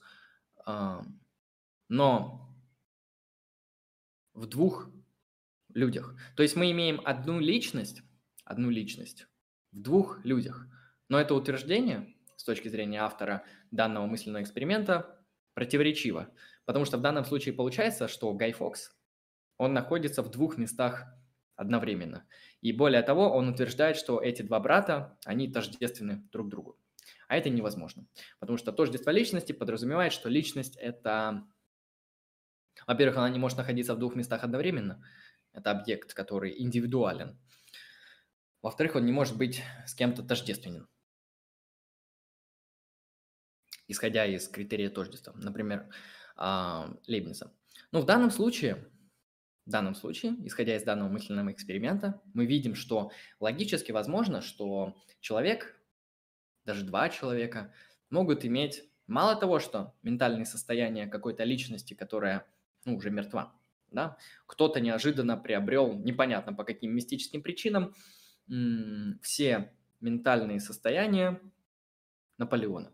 [1.88, 2.54] но
[4.34, 4.90] в двух
[5.72, 6.14] людях.
[6.36, 8.02] То есть мы имеем одну личность,
[8.44, 9.26] одну личность
[9.76, 10.66] в двух людях.
[11.08, 15.20] Но это утверждение с точки зрения автора данного мысленного эксперимента
[15.54, 16.32] противоречиво.
[16.64, 18.96] Потому что в данном случае получается, что Гай Фокс,
[19.58, 21.04] он находится в двух местах
[21.54, 22.26] одновременно.
[22.60, 26.78] И более того, он утверждает, что эти два брата, они тождественны друг другу.
[27.28, 28.06] А это невозможно.
[28.40, 31.44] Потому что тождество личности подразумевает, что личность– это...
[32.86, 35.02] Во-первых, она не может находиться в двух местах одновременно.
[35.52, 37.38] Это объект, который индивидуален.
[38.66, 40.88] Во-вторых, он не может быть с кем-то тождественен
[43.86, 45.32] исходя из критерия тождества.
[45.36, 45.88] Например,
[46.34, 47.54] а, Лейбница.
[47.92, 48.84] Но в данном случае,
[49.66, 55.80] в данном случае, исходя из данного мысленного эксперимента, мы видим, что логически возможно, что человек,
[56.64, 57.72] даже два человека,
[58.10, 62.44] могут иметь мало того, что ментальное состояние какой-то личности, которая
[62.84, 63.54] ну, уже мертва,
[63.92, 67.94] да, кто-то неожиданно приобрел, непонятно по каким мистическим причинам,
[69.22, 71.40] все ментальные состояния
[72.38, 72.92] Наполеона.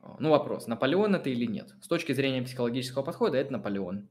[0.00, 1.74] А, ну, вопрос, Наполеон это или нет?
[1.82, 4.08] С точки зрения психологического подхода, это Наполеон.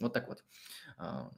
[0.00, 0.44] Вот так вот.
[0.96, 1.30] А,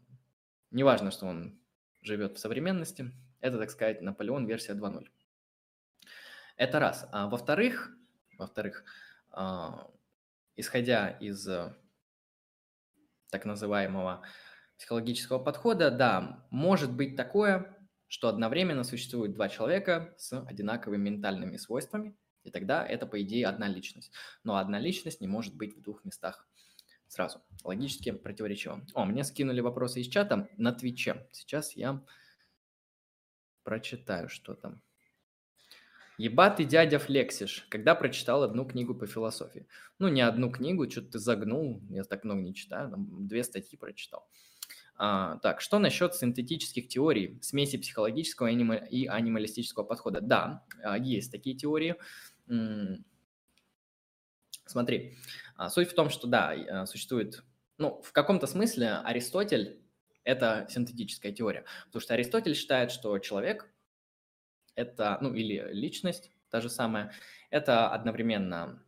[0.71, 1.59] неважно, что он
[2.01, 5.07] живет в современности, это, так сказать, Наполеон версия 2.0.
[6.57, 7.09] Это раз.
[7.13, 7.97] А во-вторых,
[8.39, 8.85] во-вторых,
[9.31, 9.91] а,
[10.57, 11.49] исходя из
[13.31, 14.23] так называемого
[14.77, 17.82] психологического подхода, да, может быть такое,
[18.13, 22.15] что одновременно существует два человека с одинаковыми ментальными свойствами,
[22.45, 24.13] и тогда это, по идее, одна личность.
[24.45, 26.47] Но одна личность не может быть в двух местах
[27.09, 27.41] сразу.
[27.65, 28.85] Логически противоречиво.
[28.93, 31.27] О, мне скинули вопросы из чата на Твиче.
[31.33, 32.05] Сейчас я
[33.63, 34.83] прочитаю, что там.
[36.19, 39.67] Ебатый дядя Флексиш, когда прочитал одну книгу по философии.
[39.99, 44.29] Ну, не одну книгу, что-то ты загнул, я так много не читаю, две статьи прочитал.
[44.97, 50.21] А, так, что насчет синтетических теорий, смеси психологического и анималистического подхода?
[50.21, 51.97] Да, а, есть такие теории.
[54.67, 55.17] Смотри,
[55.57, 57.43] а, суть в том, что да, существует,
[57.79, 59.83] ну, в каком-то смысле Аристотель–
[60.25, 63.73] это синтетическая теория, потому что Аристотель считает, что человек–
[64.75, 67.13] это, ну, или личность, та же самая,
[67.51, 68.83] это одновременно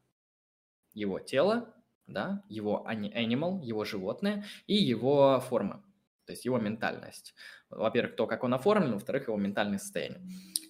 [0.92, 1.74] его тело,
[2.06, 5.82] да, его animal, его животное и его форма
[6.26, 7.34] то есть его ментальность.
[7.70, 10.20] Во-первых, то, как он оформлен, во-вторых, его ментальное состояние.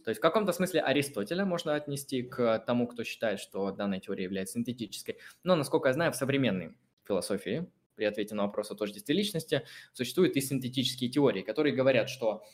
[0.05, 4.25] То есть в каком-то смысле Аристотеля можно отнести к тому, кто считает, что данная теория
[4.25, 5.19] является синтетической.
[5.45, 6.75] Но, насколько я знаю, в современной
[7.05, 12.45] философии, при ответе на вопрос о тождестве личности, существуют и синтетические теории, которые говорят, что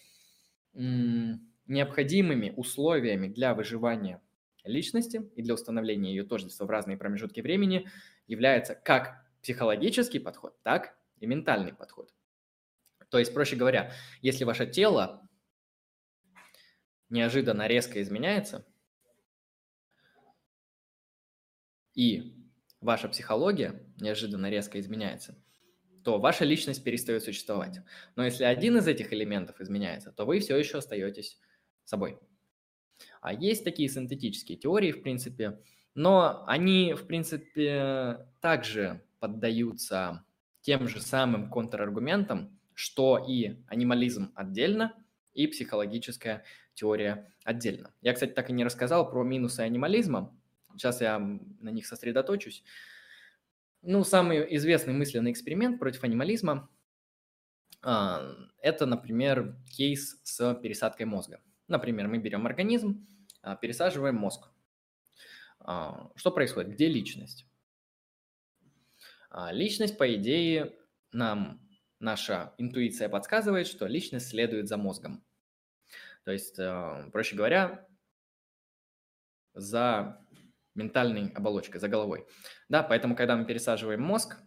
[0.73, 4.21] необходимыми условиями для выживания
[4.65, 7.89] личности и для установления ее тождества в разные промежутки времени
[8.27, 12.13] является как психологический подход, так и ментальный подход.
[13.11, 13.93] То есть, проще говоря,
[14.23, 15.29] если ваше тело
[17.09, 18.67] неожиданно резко изменяется,
[21.95, 22.49] и
[22.81, 25.43] ваша психология неожиданно резко изменяется,
[26.05, 27.81] то ваша личность перестает существовать.
[28.17, 31.39] Но если один из этих элементов изменяется, то вы все еще остаетесь
[31.85, 32.19] собой.
[33.21, 35.61] А есть такие синтетические теории, в принципе,
[35.95, 40.25] но они, в принципе, также поддаются
[40.61, 44.95] тем же самым контраргументам, что и анимализм отдельно,
[45.35, 47.93] и психологическая теория отдельно.
[48.01, 50.35] Я, кстати, так и не рассказал про минусы анимализма.
[50.73, 52.65] Сейчас я на них сосредоточусь.
[53.83, 56.71] Ну, самый известный мысленный эксперимент против анимализма
[57.83, 61.43] а,– это, например, кейс с пересадкой мозга.
[61.69, 63.07] Например, мы берем организм,
[63.43, 64.49] а, пересаживаем мозг.
[65.59, 66.73] А, что происходит?
[66.73, 67.47] Где личность?
[69.53, 70.75] Личность, по идее,
[71.13, 71.61] нам
[72.01, 75.23] наша интуиция подсказывает, что личность следует за мозгом.
[76.25, 77.87] То есть, э, проще говоря,
[79.55, 80.25] за
[80.75, 82.27] ментальной оболочкой, за головой.
[82.69, 84.39] Да, поэтому, когда мы пересаживаем мозг,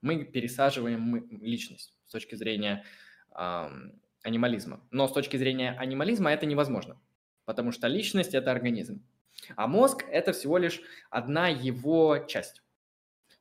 [0.00, 2.84] мы пересаживаем личность с точки зрения
[3.30, 3.68] э,
[4.22, 4.86] анимализма.
[4.90, 7.00] Но с точки зрения анимализма это невозможно,
[7.44, 9.04] потому что личность– это организм.
[9.54, 10.80] А мозг– это всего лишь
[11.10, 12.62] одна его часть.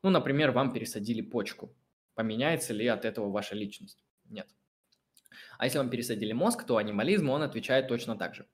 [0.04, 1.76] Ну, например, вам пересадили почку–
[2.18, 4.04] поменяется ли от этого ваша личность?
[4.26, 4.50] Нет.
[5.60, 8.48] А если вам пересадили мозг, то анимализм, он отвечает точно так же.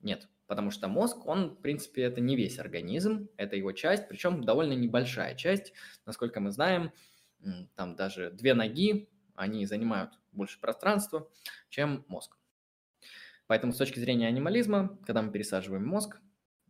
[0.00, 4.44] Нет, потому что мозг, он, в принципе, это не весь организм, это его часть, причем
[4.44, 5.74] довольно небольшая часть.
[6.06, 6.90] Насколько мы знаем,
[7.74, 11.30] там даже две ноги, они занимают больше пространства,
[11.68, 12.38] чем мозг.
[13.46, 16.18] Поэтому с точки зрения анимализма, когда мы пересаживаем мозг,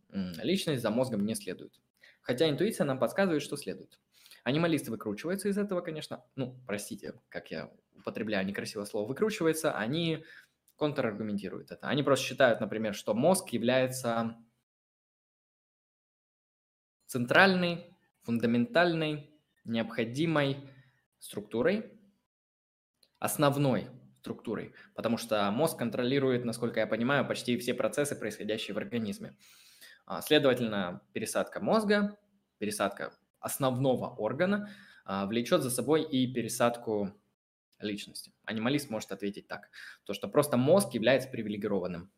[0.09, 1.79] личность за мозгом не следует.
[2.19, 3.97] Хотя интуиция нам подсказывает, что следует.
[4.43, 6.23] Анималисты выкручиваются из этого, конечно.
[6.35, 10.25] Ну, простите, как я употребляю некрасивое слово «выкручивается», они
[10.77, 11.87] контраргументируют это.
[11.87, 14.35] Они просто считают, например, что мозг является
[17.05, 19.29] центральной, фундаментальной,
[19.63, 20.57] необходимой
[21.19, 21.99] структурой,
[23.19, 23.89] основной
[24.21, 29.35] структурой, потому что мозг контролирует, насколько я понимаю, почти все процессы, происходящие в организме.
[30.05, 32.17] А, следовательно, пересадка мозга,
[32.57, 34.69] пересадка основного органа
[35.03, 37.11] а, влечет за собой и пересадку
[37.79, 38.33] личности.
[38.45, 39.69] Анималист может ответить так,
[40.05, 42.11] то что просто мозг является привилегированным.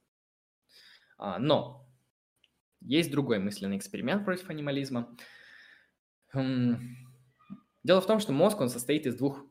[1.17, 1.87] А, но
[2.81, 5.15] есть другой мысленный эксперимент против анимализма.
[6.33, 6.97] Хм,
[7.83, 9.45] дело в том, что мозг, он состоит из двух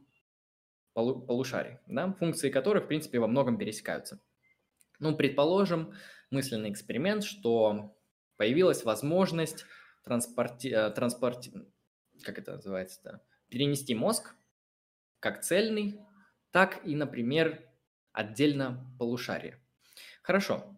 [0.92, 4.20] полушарий, да, функции которых, в принципе, во многом пересекаются.
[4.98, 5.94] Ну, предположим,
[6.30, 7.96] мысленный эксперимент, что
[8.36, 9.64] появилась возможность
[10.04, 10.68] транспорти...
[10.68, 11.52] Э, транспорти...
[12.22, 13.22] как это называется-то?
[13.48, 14.34] Перенести мозг
[15.20, 16.00] как цельный,
[16.50, 17.64] так и, например,
[18.12, 19.60] отдельно полушарие.
[20.22, 20.76] Хорошо,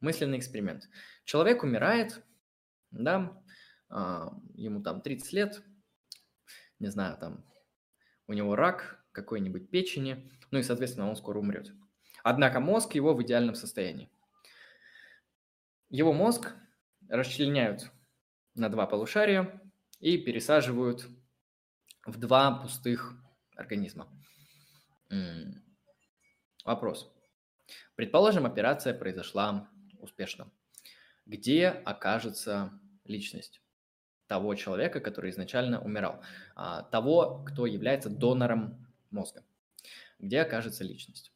[0.00, 0.88] мысленный эксперимент.
[1.24, 2.22] Человек умирает,
[2.90, 3.42] да,
[3.88, 5.62] а, ему там 30 лет,
[6.78, 7.44] не знаю, там
[8.26, 11.72] у него рак какой-нибудь печени, ну и, соответственно, он скоро умрет.
[12.22, 14.10] Однако мозг его в идеальном состоянии.
[15.88, 16.54] Его мозг
[17.08, 17.90] расчленяют
[18.54, 19.60] на два полушария
[20.00, 21.06] и пересаживают
[22.06, 23.14] в два пустых
[23.56, 24.08] организма.
[26.64, 27.12] Вопрос.
[27.94, 29.68] Предположим, операция произошла
[29.98, 30.50] успешно.
[31.26, 32.72] Где окажется
[33.04, 33.60] личность
[34.26, 36.22] того человека, который изначально умирал,
[36.54, 39.44] а, того, кто является донором мозга?
[40.18, 41.32] Где окажется личность?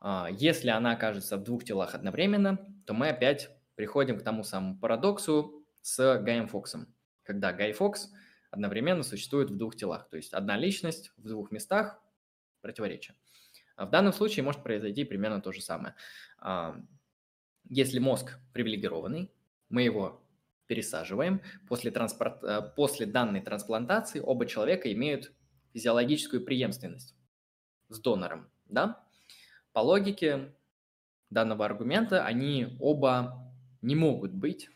[0.00, 4.78] А, если она окажется в двух телах одновременно, то мы опять приходим к тому самому
[4.78, 5.57] парадоксу,
[5.88, 8.10] с Гаем Фоксом, когда Гай Фокс
[8.50, 10.10] одновременно существует в двух телах.
[10.10, 11.98] То есть одна личность в двух местах,
[12.60, 13.14] противоречия.
[13.76, 15.94] В данном случае может произойти примерно то же самое.
[17.70, 19.32] Если мозг привилегированный,
[19.70, 20.22] мы его
[20.66, 21.40] пересаживаем.
[21.66, 22.42] После, транспорт...
[22.42, 25.32] Э, после данной трансплантации оба человека имеют
[25.72, 27.14] физиологическую преемственность
[27.88, 28.50] с донором.
[28.66, 29.04] Да?
[29.72, 30.54] По логике
[31.30, 34.70] данного аргумента они оба не могут быть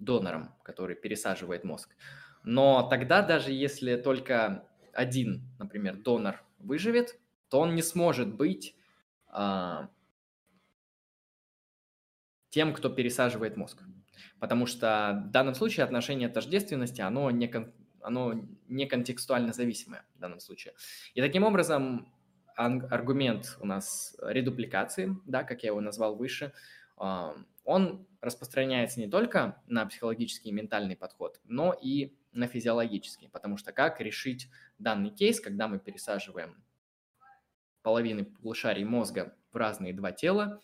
[0.00, 1.94] донором, который пересаживает мозг.
[2.42, 7.18] Но тогда даже если только один, например, донор выживет,
[7.48, 8.74] то он не сможет быть
[9.28, 9.88] а,
[12.48, 13.82] тем, кто пересаживает мозг.
[14.38, 17.52] Потому что в данном случае отношение тождественности, оно не,
[18.00, 18.34] оно
[18.68, 20.74] не контекстуально зависимое в данном случае.
[21.14, 22.12] И таким образом
[22.54, 26.52] аргумент у нас редупликации, да, как я его назвал выше,
[26.96, 33.56] а, он распространяется не только на психологический и ментальный подход, но и на физиологический, потому
[33.56, 34.48] что как решить
[34.78, 36.62] данный кейс, когда мы пересаживаем
[37.82, 40.60] половины полушарий мозга в разные два тела,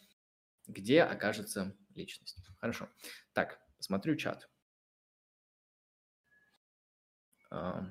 [0.66, 2.38] где окажется личность.
[2.60, 2.88] Хорошо.
[3.32, 4.48] Так, смотрю чат.
[7.50, 7.86] А,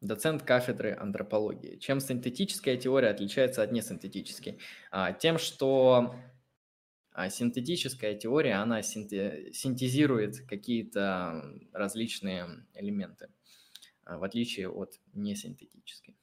[0.00, 1.76] доцент кафедры антропологии.
[1.76, 4.58] Чем синтетическая теория отличается от несинтетической?
[4.90, 6.14] А, тем, что
[7.30, 11.42] синтетическая теория, она синтезирует какие-то
[11.72, 13.30] различные элементы,
[14.04, 16.16] в отличие от несинтетической.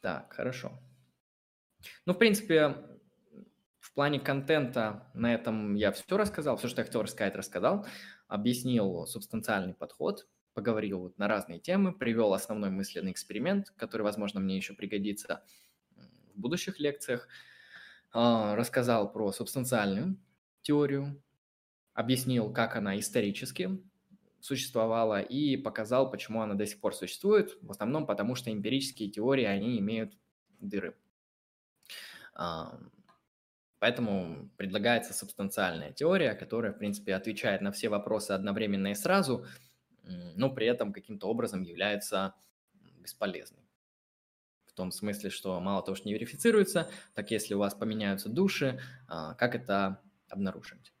[0.00, 0.80] Так, хорошо.
[2.06, 2.76] Ну, в принципе,
[3.78, 7.86] в плане контента на этом я все рассказал, все, что я хотел рассказать, рассказал.
[8.28, 14.56] Объяснил субстанциальный подход, поговорил вот на разные темы, привел основной мысленный эксперимент, который, возможно, мне
[14.56, 15.44] еще пригодится
[16.34, 17.28] в будущих лекциях.
[18.12, 20.16] А, рассказал про субстанциальную
[20.62, 21.22] теорию,
[21.94, 23.82] объяснил, как она исторически
[24.40, 27.56] существовала и показал, почему она до сих пор существует.
[27.62, 30.18] В основном потому, что эмпирические теории, они имеют
[30.60, 30.96] дыры.
[33.78, 39.44] Поэтому предлагается субстанциальная теория, которая, в принципе, отвечает на все вопросы одновременно и сразу,
[40.04, 42.34] но при этом каким-то образом является
[43.00, 43.61] бесполезной.
[44.72, 48.80] В том смысле, что мало того, что не верифицируется, так если у вас поменяются души,
[49.06, 50.00] а, как это
[50.30, 50.94] обнаружить?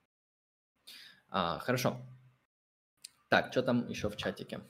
[1.30, 1.96] А, хорошо.
[3.30, 4.60] Так, что там еще в чатике?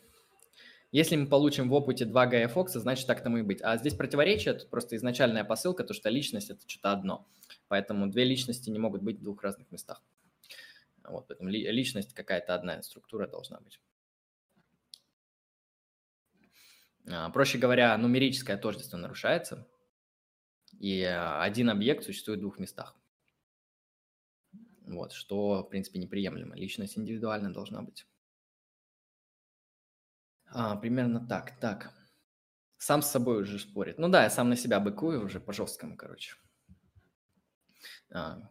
[0.92, 3.60] Если мы получим в опыте два Гая Фокса, значит так тому и быть.
[3.62, 7.26] А здесь противоречие, тут просто изначальная посылка, то что личность– это что-то одно.
[7.66, 10.00] Поэтому две личности не могут быть в двух разных местах.
[11.02, 13.80] Вот, поэтому личность какая-то одна структура должна быть.
[17.32, 19.68] Проще говоря, нумерическое тождество нарушается,
[20.78, 22.96] и один объект существует в двух местах.
[24.86, 26.56] Вот, что, в принципе, неприемлемо.
[26.56, 28.06] Личность индивидуально должна быть.
[30.46, 31.58] А, примерно так.
[31.60, 31.94] Так.
[32.76, 33.98] Сам с собой уже спорит.
[33.98, 36.34] Ну да, я сам на себя быкую уже по жесткому, короче.
[38.10, 38.50] А,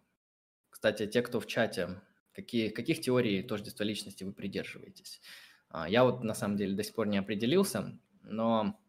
[0.69, 2.01] кстати, те, кто в чате,
[2.31, 5.21] какие, каких теорий тождества личности вы придерживаетесь?
[5.69, 8.79] А, я вот на самом деле до сих пор не определился, но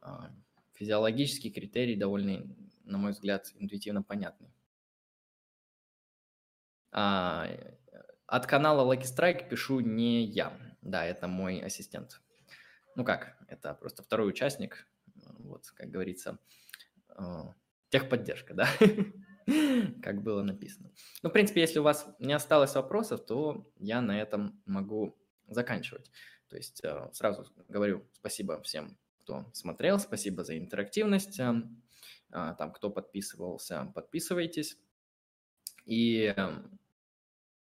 [0.00, 0.30] а,
[0.74, 2.46] физиологический критерий довольно,
[2.84, 4.50] на мой взгляд, интуитивно понятный.
[6.92, 7.48] А,
[8.26, 10.52] от канала Lucky Strike пишу не я.
[10.82, 12.20] Да, это мой ассистент
[12.96, 14.86] ну как, это просто второй участник,
[15.38, 16.38] вот, как говорится,
[17.16, 17.22] э,
[17.90, 18.68] техподдержка, да,
[20.02, 20.90] как было написано.
[21.22, 25.16] Ну, в принципе, если у вас не осталось вопросов, то я на этом могу
[25.48, 26.10] заканчивать.
[26.48, 31.54] То есть э, сразу говорю спасибо всем, кто смотрел, спасибо за интерактивность, э,
[32.30, 34.78] там, кто подписывался, подписывайтесь.
[35.86, 36.34] И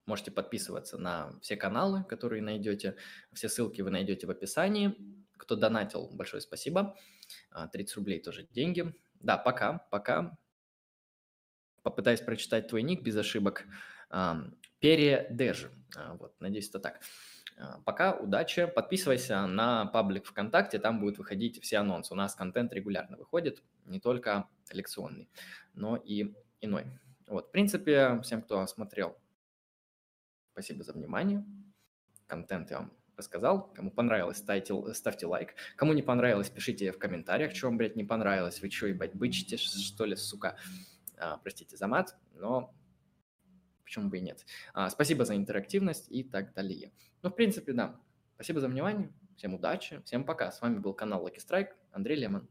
[0.06, 2.96] можете подписываться на все каналы, которые найдете.
[3.32, 4.96] Все ссылки вы найдете в описании.
[5.36, 6.96] Кто донатил, большое спасибо.
[7.72, 8.94] 30 а, рублей тоже деньги.
[9.14, 10.38] Да, пока, пока.
[11.82, 13.64] Попытаюсь прочитать твой ник без ошибок.
[14.78, 15.68] Передеж.
[15.96, 17.00] А, вот, надеюсь, это так.
[17.58, 18.66] А, пока, удачи.
[18.66, 22.12] Подписывайся на паблик ВКонтакте, там будут выходить все анонсы.
[22.12, 25.28] У нас контент регулярно выходит, не только лекционный,
[25.74, 26.86] но и иной.
[27.26, 29.16] Вот, в принципе, всем, кто смотрел,
[30.52, 31.44] спасибо за внимание.
[32.26, 33.72] Контент я вам рассказал.
[33.74, 35.54] Кому понравилось, ставьте, ставьте лайк.
[35.76, 38.60] Кому не понравилось, пишите в комментариях, что вам, блядь, не понравилось.
[38.60, 40.56] Вы что, ебать, бычите, что ли, сука?
[41.18, 42.74] А, простите за мат, но
[43.92, 44.46] почему бы и нет.
[44.72, 46.92] А, спасибо за интерактивность и так далее.
[47.20, 48.00] Ну, в принципе, да.
[48.36, 49.12] Спасибо за внимание.
[49.36, 50.50] Всем удачи, всем пока.
[50.50, 52.48] С вами был канал Lucky Strike, Андрей Лемон.